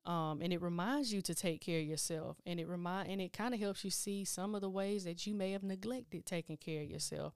Um, 0.07 0.43
and 0.43 0.53
it 0.53 0.61
reminds 0.61 1.13
you 1.15 1.23
to 1.23 1.35
take 1.35 1.63
care 1.63 1.81
of 1.81 1.87
yourself 1.87 2.37
and 2.45 2.61
it 2.61 2.69
remind 2.69 3.09
and 3.09 3.23
it 3.23 3.33
kind 3.33 3.55
of 3.55 3.61
helps 3.61 3.85
you 3.85 3.91
see 3.91 4.25
some 4.27 4.55
of 4.55 4.61
the 4.61 4.69
ways 4.69 5.05
that 5.05 5.27
you 5.27 5.35
may 5.35 5.53
have 5.53 5.63
neglected 5.63 6.27
taking 6.27 6.59
care 6.59 6.83
of 6.83 6.91
yourself. 6.91 7.33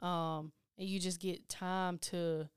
Um, 0.00 0.52
and 0.76 0.86
you 0.88 1.00
just 1.00 1.20
get 1.20 1.48
time 1.48 1.98
to 1.98 2.48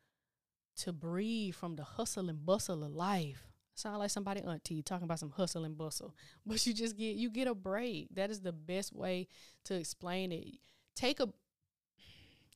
to 0.76 0.92
breathe 0.92 1.56
from 1.56 1.76
the 1.76 1.84
hustle 1.84 2.30
and 2.30 2.46
bustle 2.46 2.84
of 2.84 2.92
life. 2.92 3.48
Sound 3.76 4.00
like 4.00 4.10
somebody 4.10 4.42
auntie 4.42 4.82
talking 4.82 5.06
about 5.06 5.20
some 5.20 5.32
hustle 5.32 5.64
and 5.64 5.78
bustle 5.78 6.14
but 6.46 6.66
you 6.68 6.74
just 6.74 6.98
get 6.98 7.16
you 7.16 7.30
get 7.30 7.48
a 7.48 7.56
break. 7.56 8.08
That 8.14 8.32
is 8.32 8.42
the 8.42 8.52
best 8.52 8.94
way 8.94 9.28
to 9.66 9.76
explain 9.76 10.34
it. 10.34 10.60
Take 10.96 11.22
a 11.22 11.30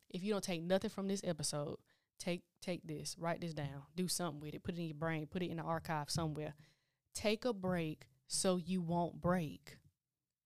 if 0.10 0.24
you 0.24 0.34
don't 0.34 0.43
take 0.43 0.62
nothing 0.62 0.89
from 0.89 1.08
this 1.08 1.22
episode 1.24 1.78
take 2.20 2.41
take 2.62 2.86
this 2.86 3.15
write 3.20 3.41
this 3.41 3.54
down 3.54 3.84
do 3.96 4.08
something 4.08 4.39
with 4.39 4.54
it 4.54 4.63
put 4.63 4.76
it 4.76 4.80
in 4.80 4.88
your 4.88 4.96
brain 4.96 5.28
put 5.28 5.43
it 5.43 5.52
in 5.52 5.58
the 5.58 5.63
archive 5.63 6.10
somewhere 6.10 6.54
take 7.17 7.45
a 7.45 7.53
break 7.53 8.08
so 8.27 8.58
you 8.58 8.80
won't 8.80 9.19
break. 9.19 9.77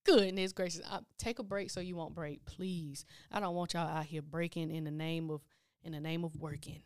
Goodness 0.06 0.54
gracious, 0.54 0.82
I, 0.90 1.00
take 1.20 1.38
a 1.40 1.44
break 1.44 1.70
so 1.70 1.80
you 1.80 1.96
won't 1.96 2.16
break, 2.16 2.46
please. 2.46 3.06
I 3.32 3.40
don't 3.40 3.56
want 3.56 3.74
y'all 3.74 3.88
out 3.88 4.06
here 4.06 4.22
breaking 4.22 4.72
in 4.72 4.86
the 4.86 4.92
name 4.92 5.30
of 5.30 5.42
in 5.84 5.92
the 5.92 6.00
name 6.00 6.24
of 6.24 6.36
working. 6.38 6.82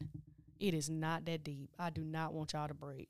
It 0.60 0.74
is 0.74 0.90
not 0.90 1.26
that 1.26 1.44
deep. 1.44 1.70
I 1.78 1.90
do 1.92 2.04
not 2.04 2.34
want 2.34 2.54
y'all 2.54 2.68
to 2.68 2.74
break. 2.74 3.10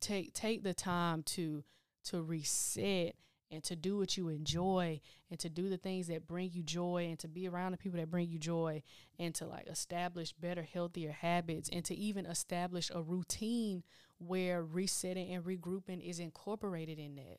Take 0.00 0.32
take 0.32 0.62
the 0.62 0.74
time 0.74 1.22
to 1.24 1.64
to 2.04 2.22
reset 2.22 3.16
and 3.50 3.62
to 3.64 3.76
do 3.76 3.96
what 3.96 4.16
you 4.16 4.28
enjoy 4.28 5.00
and 5.30 5.38
to 5.40 5.48
do 5.48 5.68
the 5.68 5.76
things 5.76 6.06
that 6.08 6.26
bring 6.26 6.50
you 6.52 6.62
joy 6.62 7.06
and 7.08 7.18
to 7.18 7.28
be 7.28 7.48
around 7.48 7.72
the 7.72 7.78
people 7.78 7.98
that 7.98 8.10
bring 8.10 8.28
you 8.28 8.38
joy 8.38 8.82
and 9.18 9.34
to 9.34 9.46
like 9.46 9.66
establish 9.68 10.32
better 10.32 10.62
healthier 10.62 11.12
habits 11.12 11.68
and 11.72 11.84
to 11.84 11.94
even 11.94 12.26
establish 12.26 12.90
a 12.94 13.02
routine 13.02 13.82
where 14.26 14.62
resetting 14.62 15.32
and 15.32 15.44
regrouping 15.44 16.00
is 16.00 16.18
incorporated 16.18 16.98
in 16.98 17.16
that. 17.16 17.38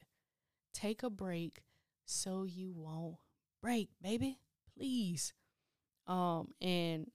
Take 0.73 1.03
a 1.03 1.09
break 1.09 1.61
so 2.05 2.43
you 2.43 2.73
won't 2.75 3.15
break, 3.61 3.89
baby. 4.01 4.37
Please. 4.77 5.33
Um 6.07 6.53
and 6.61 7.11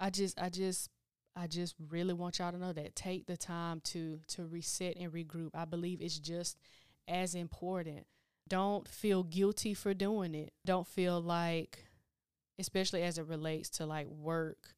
I 0.00 0.10
just 0.10 0.40
I 0.40 0.48
just 0.48 0.90
I 1.36 1.46
just 1.46 1.74
really 1.90 2.14
want 2.14 2.38
y'all 2.38 2.50
to 2.50 2.58
know 2.58 2.72
that 2.72 2.96
take 2.96 3.26
the 3.26 3.36
time 3.36 3.80
to 3.84 4.20
to 4.28 4.44
reset 4.44 4.96
and 4.96 5.12
regroup. 5.12 5.50
I 5.54 5.64
believe 5.64 6.00
it's 6.00 6.18
just 6.18 6.58
as 7.06 7.34
important. 7.34 8.06
Don't 8.48 8.88
feel 8.88 9.22
guilty 9.22 9.74
for 9.74 9.94
doing 9.94 10.34
it. 10.34 10.52
Don't 10.64 10.86
feel 10.86 11.20
like 11.20 11.84
especially 12.58 13.02
as 13.02 13.18
it 13.18 13.26
relates 13.26 13.68
to 13.70 13.86
like 13.86 14.08
work 14.08 14.74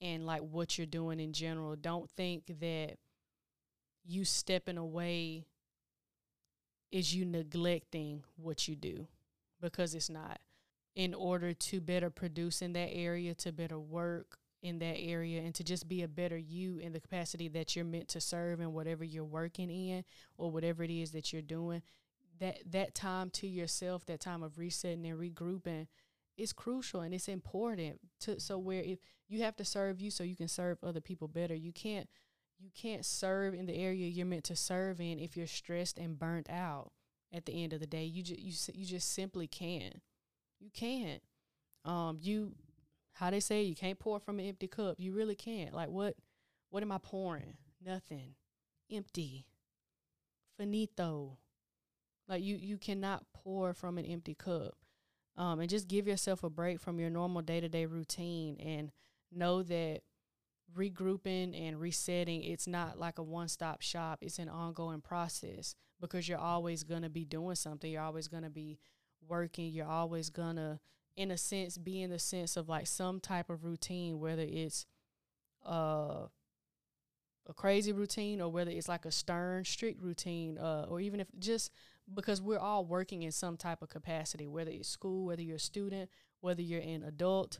and 0.00 0.24
like 0.24 0.42
what 0.42 0.78
you're 0.78 0.86
doing 0.86 1.20
in 1.20 1.32
general, 1.32 1.74
don't 1.74 2.08
think 2.10 2.46
that 2.60 2.96
you 4.08 4.24
stepping 4.24 4.78
away 4.78 5.44
is 6.90 7.14
you 7.14 7.24
neglecting 7.24 8.24
what 8.36 8.66
you 8.66 8.74
do 8.74 9.06
because 9.60 9.94
it's 9.94 10.10
not. 10.10 10.40
In 10.96 11.14
order 11.14 11.52
to 11.52 11.80
better 11.80 12.10
produce 12.10 12.60
in 12.60 12.72
that 12.72 12.88
area, 12.92 13.34
to 13.36 13.52
better 13.52 13.78
work 13.78 14.38
in 14.62 14.80
that 14.80 14.96
area, 14.98 15.42
and 15.42 15.54
to 15.54 15.62
just 15.62 15.86
be 15.86 16.02
a 16.02 16.08
better 16.08 16.36
you 16.36 16.78
in 16.78 16.92
the 16.92 16.98
capacity 16.98 17.46
that 17.48 17.76
you're 17.76 17.84
meant 17.84 18.08
to 18.08 18.20
serve 18.20 18.60
in 18.60 18.72
whatever 18.72 19.04
you're 19.04 19.24
working 19.24 19.70
in 19.70 20.02
or 20.36 20.50
whatever 20.50 20.82
it 20.82 20.90
is 20.90 21.12
that 21.12 21.32
you're 21.32 21.42
doing, 21.42 21.82
that 22.40 22.58
that 22.72 22.96
time 22.96 23.30
to 23.30 23.46
yourself, 23.46 24.06
that 24.06 24.20
time 24.20 24.42
of 24.42 24.58
resetting 24.58 25.06
and 25.06 25.20
regrouping 25.20 25.86
is 26.36 26.52
crucial 26.52 27.00
and 27.00 27.12
it's 27.12 27.28
important 27.28 27.98
to 28.20 28.40
so 28.40 28.58
where 28.58 28.82
if 28.82 28.98
you 29.28 29.42
have 29.42 29.56
to 29.56 29.64
serve 29.64 30.00
you 30.00 30.10
so 30.10 30.24
you 30.24 30.36
can 30.36 30.48
serve 30.48 30.78
other 30.82 31.00
people 31.00 31.28
better. 31.28 31.54
You 31.54 31.72
can't 31.72 32.08
you 32.58 32.70
can't 32.74 33.04
serve 33.04 33.54
in 33.54 33.66
the 33.66 33.76
area 33.76 34.08
you're 34.08 34.26
meant 34.26 34.44
to 34.44 34.56
serve 34.56 35.00
in 35.00 35.18
if 35.18 35.36
you're 35.36 35.46
stressed 35.46 35.98
and 35.98 36.18
burnt 36.18 36.50
out 36.50 36.92
at 37.32 37.46
the 37.46 37.62
end 37.62 37.72
of 37.72 37.80
the 37.80 37.86
day. 37.86 38.04
You 38.04 38.22
just 38.22 38.40
you, 38.40 38.52
you 38.74 38.86
just 38.86 39.12
simply 39.12 39.46
can't. 39.46 40.00
You 40.58 40.70
can't. 40.72 41.22
Um 41.84 42.18
you 42.20 42.52
how 43.14 43.30
they 43.30 43.40
say 43.40 43.62
you 43.62 43.74
can't 43.74 43.98
pour 43.98 44.20
from 44.20 44.38
an 44.38 44.46
empty 44.46 44.66
cup. 44.66 44.96
You 44.98 45.12
really 45.12 45.34
can't. 45.34 45.74
Like 45.74 45.88
what 45.88 46.16
what 46.70 46.82
am 46.82 46.92
i 46.92 46.98
pouring? 46.98 47.56
Nothing. 47.84 48.34
Empty. 48.90 49.46
Finito. 50.56 51.38
Like 52.28 52.42
you 52.42 52.56
you 52.56 52.76
cannot 52.76 53.24
pour 53.32 53.72
from 53.72 53.98
an 53.98 54.04
empty 54.04 54.34
cup. 54.34 54.74
Um 55.36 55.60
and 55.60 55.70
just 55.70 55.86
give 55.86 56.08
yourself 56.08 56.42
a 56.42 56.50
break 56.50 56.80
from 56.80 56.98
your 56.98 57.10
normal 57.10 57.42
day-to-day 57.42 57.86
routine 57.86 58.56
and 58.58 58.90
know 59.30 59.62
that 59.62 60.00
regrouping 60.76 61.58
and 61.58 61.80
resetting 61.80 62.42
it's 62.42 62.66
not 62.66 62.98
like 62.98 63.18
a 63.18 63.22
one-stop 63.22 63.82
shop. 63.82 64.18
It's 64.22 64.38
an 64.38 64.48
ongoing 64.48 65.00
process 65.00 65.74
because 66.00 66.28
you're 66.28 66.38
always 66.38 66.84
going 66.84 67.02
to 67.02 67.10
be 67.10 67.24
doing 67.24 67.56
something. 67.56 67.90
You're 67.90 68.02
always 68.02 68.28
going 68.28 68.44
to 68.44 68.50
be 68.50 68.78
working. 69.26 69.72
You're 69.72 69.86
always 69.86 70.30
going 70.30 70.56
to 70.56 70.78
in 71.16 71.32
a 71.32 71.36
sense 71.36 71.76
be 71.76 72.00
in 72.00 72.10
the 72.10 72.18
sense 72.18 72.56
of 72.56 72.68
like 72.68 72.86
some 72.86 73.18
type 73.18 73.50
of 73.50 73.64
routine 73.64 74.20
whether 74.20 74.46
it's 74.46 74.86
uh 75.66 76.26
a 77.48 77.54
crazy 77.54 77.92
routine 77.92 78.40
or 78.40 78.50
whether 78.50 78.70
it's 78.70 78.88
like 78.88 79.04
a 79.04 79.10
stern 79.10 79.64
strict 79.64 80.00
routine 80.00 80.58
uh, 80.58 80.86
or 80.88 81.00
even 81.00 81.18
if 81.18 81.26
just 81.38 81.72
because 82.14 82.40
we're 82.40 82.58
all 82.58 82.84
working 82.84 83.22
in 83.22 83.32
some 83.32 83.56
type 83.56 83.82
of 83.82 83.88
capacity 83.88 84.46
whether 84.46 84.70
it's 84.70 84.88
school 84.88 85.26
whether 85.26 85.42
you're 85.42 85.56
a 85.56 85.60
student 85.60 86.10
whether 86.40 86.62
you're 86.62 86.80
an 86.80 87.02
adult 87.02 87.58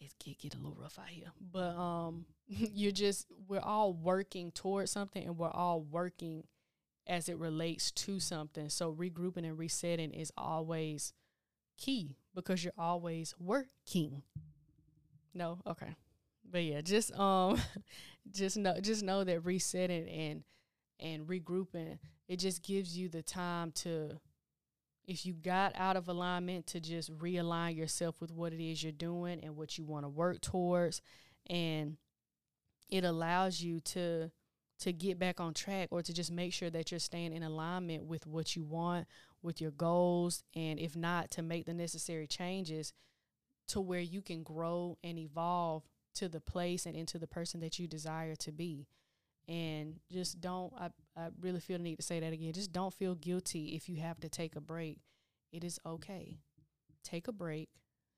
it 0.00 0.12
get 0.22 0.38
get 0.38 0.54
a 0.54 0.58
little 0.58 0.76
rough 0.80 0.98
out 0.98 1.08
here. 1.08 1.30
But 1.52 1.76
um 1.76 2.26
you're 2.46 2.92
just 2.92 3.26
we're 3.48 3.60
all 3.60 3.92
working 3.92 4.50
towards 4.50 4.90
something 4.90 5.24
and 5.24 5.38
we're 5.38 5.50
all 5.50 5.80
working 5.80 6.44
as 7.06 7.28
it 7.28 7.38
relates 7.38 7.90
to 7.90 8.20
something. 8.20 8.68
So 8.68 8.92
regrouping 8.92 9.44
and 9.44 9.58
resetting 9.58 10.12
is 10.12 10.32
always 10.36 11.12
key 11.78 12.16
because 12.34 12.62
you're 12.62 12.72
always 12.78 13.34
working. 13.38 14.22
No, 15.34 15.60
okay. 15.66 15.94
But 16.50 16.64
yeah, 16.64 16.80
just 16.80 17.12
um 17.18 17.60
just 18.30 18.56
know 18.56 18.80
just 18.80 19.02
know 19.02 19.24
that 19.24 19.44
resetting 19.44 20.08
and 20.08 20.44
and 20.98 21.26
regrouping 21.26 21.98
it 22.28 22.38
just 22.38 22.62
gives 22.62 22.96
you 22.96 23.08
the 23.08 23.22
time 23.22 23.72
to 23.72 24.20
if 25.06 25.26
you 25.26 25.34
got 25.34 25.72
out 25.76 25.96
of 25.96 26.08
alignment 26.08 26.66
to 26.68 26.80
just 26.80 27.16
realign 27.18 27.76
yourself 27.76 28.20
with 28.20 28.30
what 28.30 28.52
it 28.52 28.62
is 28.62 28.82
you're 28.82 28.92
doing 28.92 29.40
and 29.42 29.56
what 29.56 29.76
you 29.76 29.84
want 29.84 30.04
to 30.04 30.08
work 30.08 30.40
towards 30.40 31.00
and 31.48 31.96
it 32.88 33.04
allows 33.04 33.60
you 33.60 33.80
to 33.80 34.30
to 34.78 34.92
get 34.92 35.18
back 35.18 35.40
on 35.40 35.52
track 35.52 35.88
or 35.90 36.00
to 36.00 36.12
just 36.12 36.32
make 36.32 36.54
sure 36.54 36.70
that 36.70 36.90
you're 36.90 36.98
staying 36.98 37.34
in 37.34 37.42
alignment 37.42 38.04
with 38.04 38.26
what 38.26 38.56
you 38.56 38.64
want 38.64 39.06
with 39.42 39.60
your 39.60 39.70
goals 39.70 40.42
and 40.54 40.78
if 40.78 40.96
not 40.96 41.30
to 41.30 41.42
make 41.42 41.66
the 41.66 41.74
necessary 41.74 42.26
changes 42.26 42.92
to 43.68 43.80
where 43.80 44.00
you 44.00 44.22
can 44.22 44.42
grow 44.42 44.96
and 45.04 45.18
evolve 45.18 45.84
to 46.14 46.28
the 46.28 46.40
place 46.40 46.86
and 46.86 46.96
into 46.96 47.18
the 47.18 47.26
person 47.26 47.60
that 47.60 47.78
you 47.78 47.86
desire 47.86 48.34
to 48.34 48.50
be 48.50 48.86
and 49.50 49.96
just 50.10 50.40
don't 50.40 50.72
I, 50.78 50.90
I 51.16 51.28
really 51.40 51.58
feel 51.60 51.76
the 51.76 51.82
need 51.82 51.96
to 51.96 52.02
say 52.02 52.20
that 52.20 52.32
again. 52.32 52.52
Just 52.52 52.72
don't 52.72 52.94
feel 52.94 53.16
guilty 53.16 53.74
if 53.74 53.88
you 53.88 53.96
have 53.96 54.20
to 54.20 54.28
take 54.28 54.54
a 54.54 54.60
break. 54.60 55.00
It 55.52 55.64
is 55.64 55.80
okay. 55.84 56.38
Take 57.02 57.26
a 57.26 57.32
break 57.32 57.68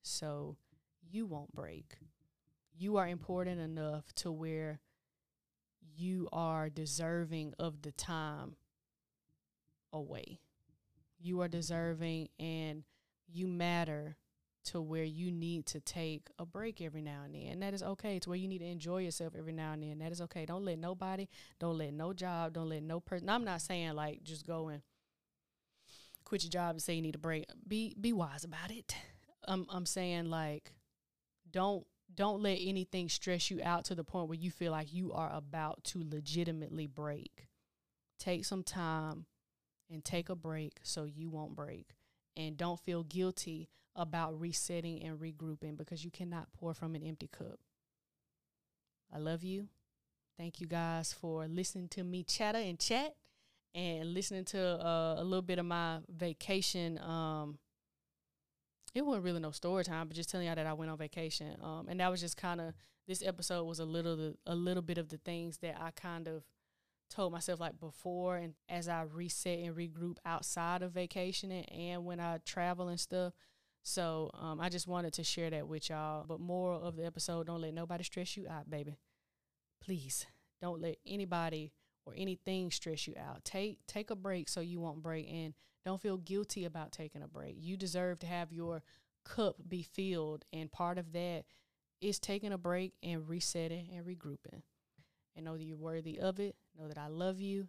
so 0.03 0.59
you 1.11 1.25
won't 1.25 1.53
break. 1.55 1.97
You 2.79 2.99
are 2.99 3.09
important 3.09 3.61
enough 3.61 4.13
to 4.17 4.31
where 4.31 4.81
you 5.97 6.29
are 6.33 6.69
deserving 6.69 7.55
of 7.59 7.81
the 7.81 7.93
time 7.93 8.57
away. 9.93 10.41
You 11.19 11.41
are 11.41 11.49
deserving 11.49 12.29
and 12.39 12.85
you 13.27 13.49
matter 13.49 14.17
to 14.65 14.81
where 14.81 15.05
you 15.05 15.31
need 15.33 15.67
to 15.67 15.81
take 15.81 16.29
a 16.39 16.47
break 16.47 16.81
every 16.81 17.03
now 17.03 17.23
and 17.25 17.35
then. 17.35 17.49
And 17.53 17.63
that 17.63 17.75
is 17.75 17.83
okay. 17.83 18.17
It's 18.17 18.29
where 18.29 18.37
you 18.37 18.49
need 18.49 18.59
to 18.59 18.67
enjoy 18.67 18.99
yourself 18.99 19.35
every 19.37 19.53
now 19.53 19.73
and 19.73 19.83
then. 19.83 19.99
That 19.99 20.13
is 20.13 20.21
okay. 20.23 20.47
Don't 20.47 20.65
let 20.65 20.79
nobody, 20.79 21.29
don't 21.59 21.79
let 21.79 21.93
no 21.93 22.13
job, 22.13 22.55
don't 22.55 22.69
let 22.69 22.83
no 22.83 23.01
person. 23.01 23.29
I'm 23.29 23.45
not 23.45 23.61
saying 23.63 23.95
like 23.95 24.23
just 24.23 24.47
go 24.47 24.69
and 24.69 24.83
quit 26.25 26.45
your 26.45 26.51
job 26.51 26.71
and 26.71 26.83
say 26.83 26.95
you 26.95 27.03
need 27.03 27.15
a 27.15 27.19
break. 27.19 27.47
Be 27.67 27.95
be 28.01 28.13
wise 28.13 28.45
about 28.45 28.71
it. 28.71 28.95
I'm 29.47 29.67
I'm 29.71 29.87
saying 29.87 30.27
like 30.27 30.73
don't 31.51 31.87
don't 32.15 32.43
let 32.43 32.59
anything 32.61 33.09
stress 33.09 33.51
you 33.51 33.61
out 33.65 33.85
to 33.87 33.95
the 33.95 34.05
point 34.05 34.29
where 34.29 34.39
you 34.39 34.51
feel 34.51 34.73
like 34.73 34.93
you 34.93 35.13
are 35.13 35.33
about 35.33 35.83
to 35.85 36.05
legitimately 36.09 36.87
break. 36.87 37.49
Take 38.19 38.45
some 38.45 38.63
time 38.63 39.27
and 39.91 40.05
take 40.05 40.29
a 40.29 40.37
break 40.37 40.79
so 40.83 41.05
you 41.05 41.29
won't 41.31 41.57
break. 41.57 41.97
And 42.37 42.57
don't 42.57 42.81
feel 42.81 43.03
guilty 43.03 43.69
about 43.95 44.39
resetting 44.41 45.03
and 45.03 45.19
regrouping 45.19 45.77
because 45.77 46.05
you 46.05 46.11
cannot 46.11 46.53
pour 46.53 46.75
from 46.75 46.95
an 46.95 47.03
empty 47.03 47.29
cup. 47.29 47.59
I 49.15 49.19
love 49.19 49.45
you. 49.45 49.69
Thank 50.39 50.61
you 50.61 50.67
guys 50.67 51.13
for 51.13 51.47
listening 51.47 51.89
to 51.89 52.03
me 52.03 52.25
chatter 52.25 52.59
and 52.59 52.79
chat 52.79 53.15
and 53.75 54.15
listening 54.15 54.45
to 54.47 54.61
uh, 54.61 55.17
a 55.19 55.25
little 55.25 55.43
bit 55.43 55.59
of 55.59 55.67
my 55.67 55.99
vacation. 56.09 56.99
Um, 56.99 57.59
it 58.95 59.05
wasn't 59.05 59.25
really 59.25 59.41
no 59.41 59.51
story 59.51 59.85
time, 59.85 60.09
but 60.09 60.17
just 60.17 60.31
telling 60.31 60.47
y'all 60.47 60.57
that 60.57 60.67
I 60.67 60.73
went 60.73 60.91
on 60.91 60.99
vacation. 60.99 61.57
Um, 61.63 61.87
and 61.89 62.01
that 62.01 62.11
was 62.11 62.21
just 62.21 62.37
kind 62.37 62.61
of 62.61 62.75
this 63.07 63.23
episode 63.23 63.65
was 63.65 63.79
a 63.79 63.85
little 63.85 64.35
a 64.47 64.55
little 64.55 64.83
bit 64.83 64.99
of 64.99 65.09
the 65.09 65.19
things 65.19 65.59
that 65.59 65.77
I 65.81 65.91
kind 65.91 66.29
of 66.29 66.45
told 67.11 67.33
myself 67.33 67.61
like 67.61 67.79
before 67.79 68.37
and 68.37 68.55
as 68.69 68.89
I 68.89 69.03
reset 69.03 69.59
and 69.59 69.77
regroup 69.77 70.17
outside 70.25 70.83
of 70.83 70.93
vacationing 70.93 71.65
and 71.67 72.05
when 72.05 72.21
I 72.21 72.39
travel 72.45 72.89
and 72.89 73.01
stuff. 73.01 73.35
So 73.83 74.31
um, 74.35 74.61
I 74.61 74.69
just 74.69 74.87
wanted 74.87 75.13
to 75.15 75.25
share 75.25 75.51
that 75.51 75.67
with 75.67 75.91
y'all. 75.91 76.25
But 76.27 76.41
more 76.41 76.75
of 76.75 76.97
the 76.97 77.05
episode, 77.05 77.47
don't 77.47 77.61
let 77.61 77.75
nobody 77.75 78.05
stress 78.05 78.37
you 78.37 78.47
out, 78.49 78.71
baby. 78.71 78.99
Please 79.81 80.27
don't 80.61 80.81
let 80.81 80.97
anybody 81.07 81.73
or 82.07 82.15
anything 82.17 82.71
stress 82.71 83.07
you 83.07 83.15
out. 83.19 83.45
Take 83.45 83.85
take 83.87 84.11
a 84.11 84.17
break 84.17 84.49
so 84.49 84.61
you 84.61 84.81
won't 84.81 85.03
break 85.03 85.29
and 85.31 85.55
don't 85.85 86.01
feel 86.01 86.17
guilty 86.17 86.65
about 86.65 86.93
taking 86.93 87.23
a 87.23 87.29
break. 87.29 87.57
You 87.59 87.77
deserve 87.77 88.21
to 88.21 88.27
have 88.27 88.53
your 88.53 88.83
cup 89.25 89.57
be 89.69 89.83
filled 89.83 90.45
and 90.53 90.71
part 90.71 90.99
of 90.99 91.13
that 91.13 91.45
is 92.01 92.19
taking 92.19 92.53
a 92.53 92.59
break 92.59 92.95
and 93.03 93.29
resetting 93.29 93.89
and 93.95 94.05
regrouping. 94.05 94.63
And 95.35 95.45
know 95.45 95.57
that 95.57 95.63
you're 95.65 95.77
worthy 95.77 96.21
of 96.21 96.41
it. 96.41 96.57
Know 96.79 96.89
that 96.89 96.99
I 96.99 97.07
love 97.09 97.41
you 97.41 97.69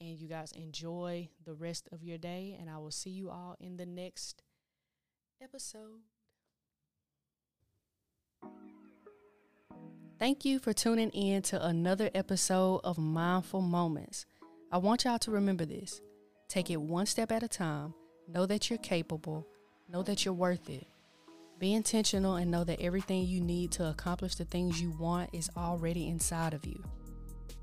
and 0.00 0.18
you 0.18 0.28
guys 0.28 0.52
enjoy 0.52 1.28
the 1.44 1.54
rest 1.54 1.88
of 1.92 2.02
your 2.02 2.18
day 2.18 2.56
and 2.60 2.68
I 2.68 2.78
will 2.78 2.90
see 2.90 3.10
you 3.10 3.30
all 3.30 3.56
in 3.58 3.76
the 3.76 3.86
next 3.86 4.42
episode. 5.42 6.00
Thank 10.18 10.44
you 10.44 10.58
for 10.58 10.72
tuning 10.72 11.10
in 11.10 11.42
to 11.42 11.64
another 11.64 12.10
episode 12.14 12.80
of 12.82 12.98
Mindful 12.98 13.60
Moments. 13.60 14.26
I 14.72 14.78
want 14.78 15.04
y'all 15.04 15.18
to 15.20 15.30
remember 15.30 15.64
this. 15.64 16.00
Take 16.48 16.70
it 16.70 16.80
one 16.80 17.06
step 17.06 17.30
at 17.30 17.42
a 17.42 17.48
time. 17.48 17.94
Know 18.26 18.46
that 18.46 18.68
you're 18.68 18.78
capable. 18.80 19.46
Know 19.88 20.02
that 20.02 20.24
you're 20.24 20.34
worth 20.34 20.68
it. 20.68 20.86
Be 21.58 21.74
intentional 21.74 22.36
and 22.36 22.50
know 22.50 22.64
that 22.64 22.80
everything 22.80 23.24
you 23.24 23.40
need 23.40 23.70
to 23.72 23.88
accomplish 23.88 24.34
the 24.34 24.44
things 24.44 24.80
you 24.80 24.90
want 24.98 25.30
is 25.32 25.50
already 25.56 26.08
inside 26.08 26.54
of 26.54 26.66
you. 26.66 26.82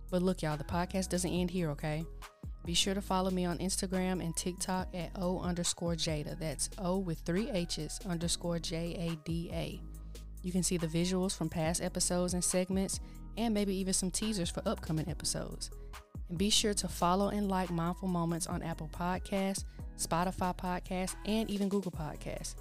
But 0.09 0.21
look, 0.21 0.41
y'all, 0.41 0.57
the 0.57 0.63
podcast 0.63 1.09
doesn't 1.09 1.31
end 1.31 1.51
here, 1.51 1.69
okay? 1.71 2.05
Be 2.65 2.73
sure 2.73 2.95
to 2.95 3.01
follow 3.01 3.29
me 3.29 3.45
on 3.45 3.59
Instagram 3.59 4.23
and 4.23 4.35
TikTok 4.35 4.87
at 4.95 5.11
O 5.15 5.39
underscore 5.39 5.93
Jada. 5.93 6.37
That's 6.37 6.69
O 6.79 6.97
with 6.97 7.19
three 7.19 7.49
H's 7.51 7.99
underscore 8.07 8.57
J 8.57 8.95
A 8.99 9.15
D 9.23 9.51
A. 9.53 9.79
You 10.41 10.51
can 10.51 10.63
see 10.63 10.77
the 10.77 10.87
visuals 10.87 11.37
from 11.37 11.47
past 11.47 11.81
episodes 11.81 12.33
and 12.33 12.43
segments, 12.43 12.99
and 13.37 13.53
maybe 13.53 13.75
even 13.75 13.93
some 13.93 14.09
teasers 14.09 14.49
for 14.49 14.61
upcoming 14.65 15.07
episodes. 15.09 15.69
And 16.29 16.37
be 16.39 16.49
sure 16.49 16.73
to 16.73 16.87
follow 16.87 17.29
and 17.29 17.49
like 17.49 17.69
Mindful 17.69 18.07
Moments 18.07 18.47
on 18.47 18.63
Apple 18.63 18.89
Podcasts, 18.91 19.63
Spotify 19.97 20.57
Podcasts, 20.57 21.15
and 21.25 21.49
even 21.49 21.69
Google 21.69 21.91
Podcasts. 21.91 22.55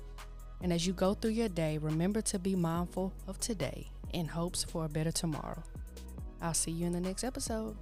And 0.61 0.73
as 0.73 0.87
you 0.87 0.93
go 0.93 1.15
through 1.15 1.33
your 1.33 1.49
day, 1.49 1.79
remember 1.79 2.21
to 2.23 2.39
be 2.39 2.55
mindful 2.55 3.13
of 3.27 3.41
today 3.41 3.89
in 4.13 4.27
hopes 4.27 4.65
for 4.65 4.85
a 4.85 4.89
better 4.89 5.13
tomorrow. 5.13 5.63
I'll 6.43 6.55
see 6.55 6.71
you 6.73 6.87
in 6.87 6.93
the 6.93 7.01
next 7.01 7.25
episode. 7.25 7.77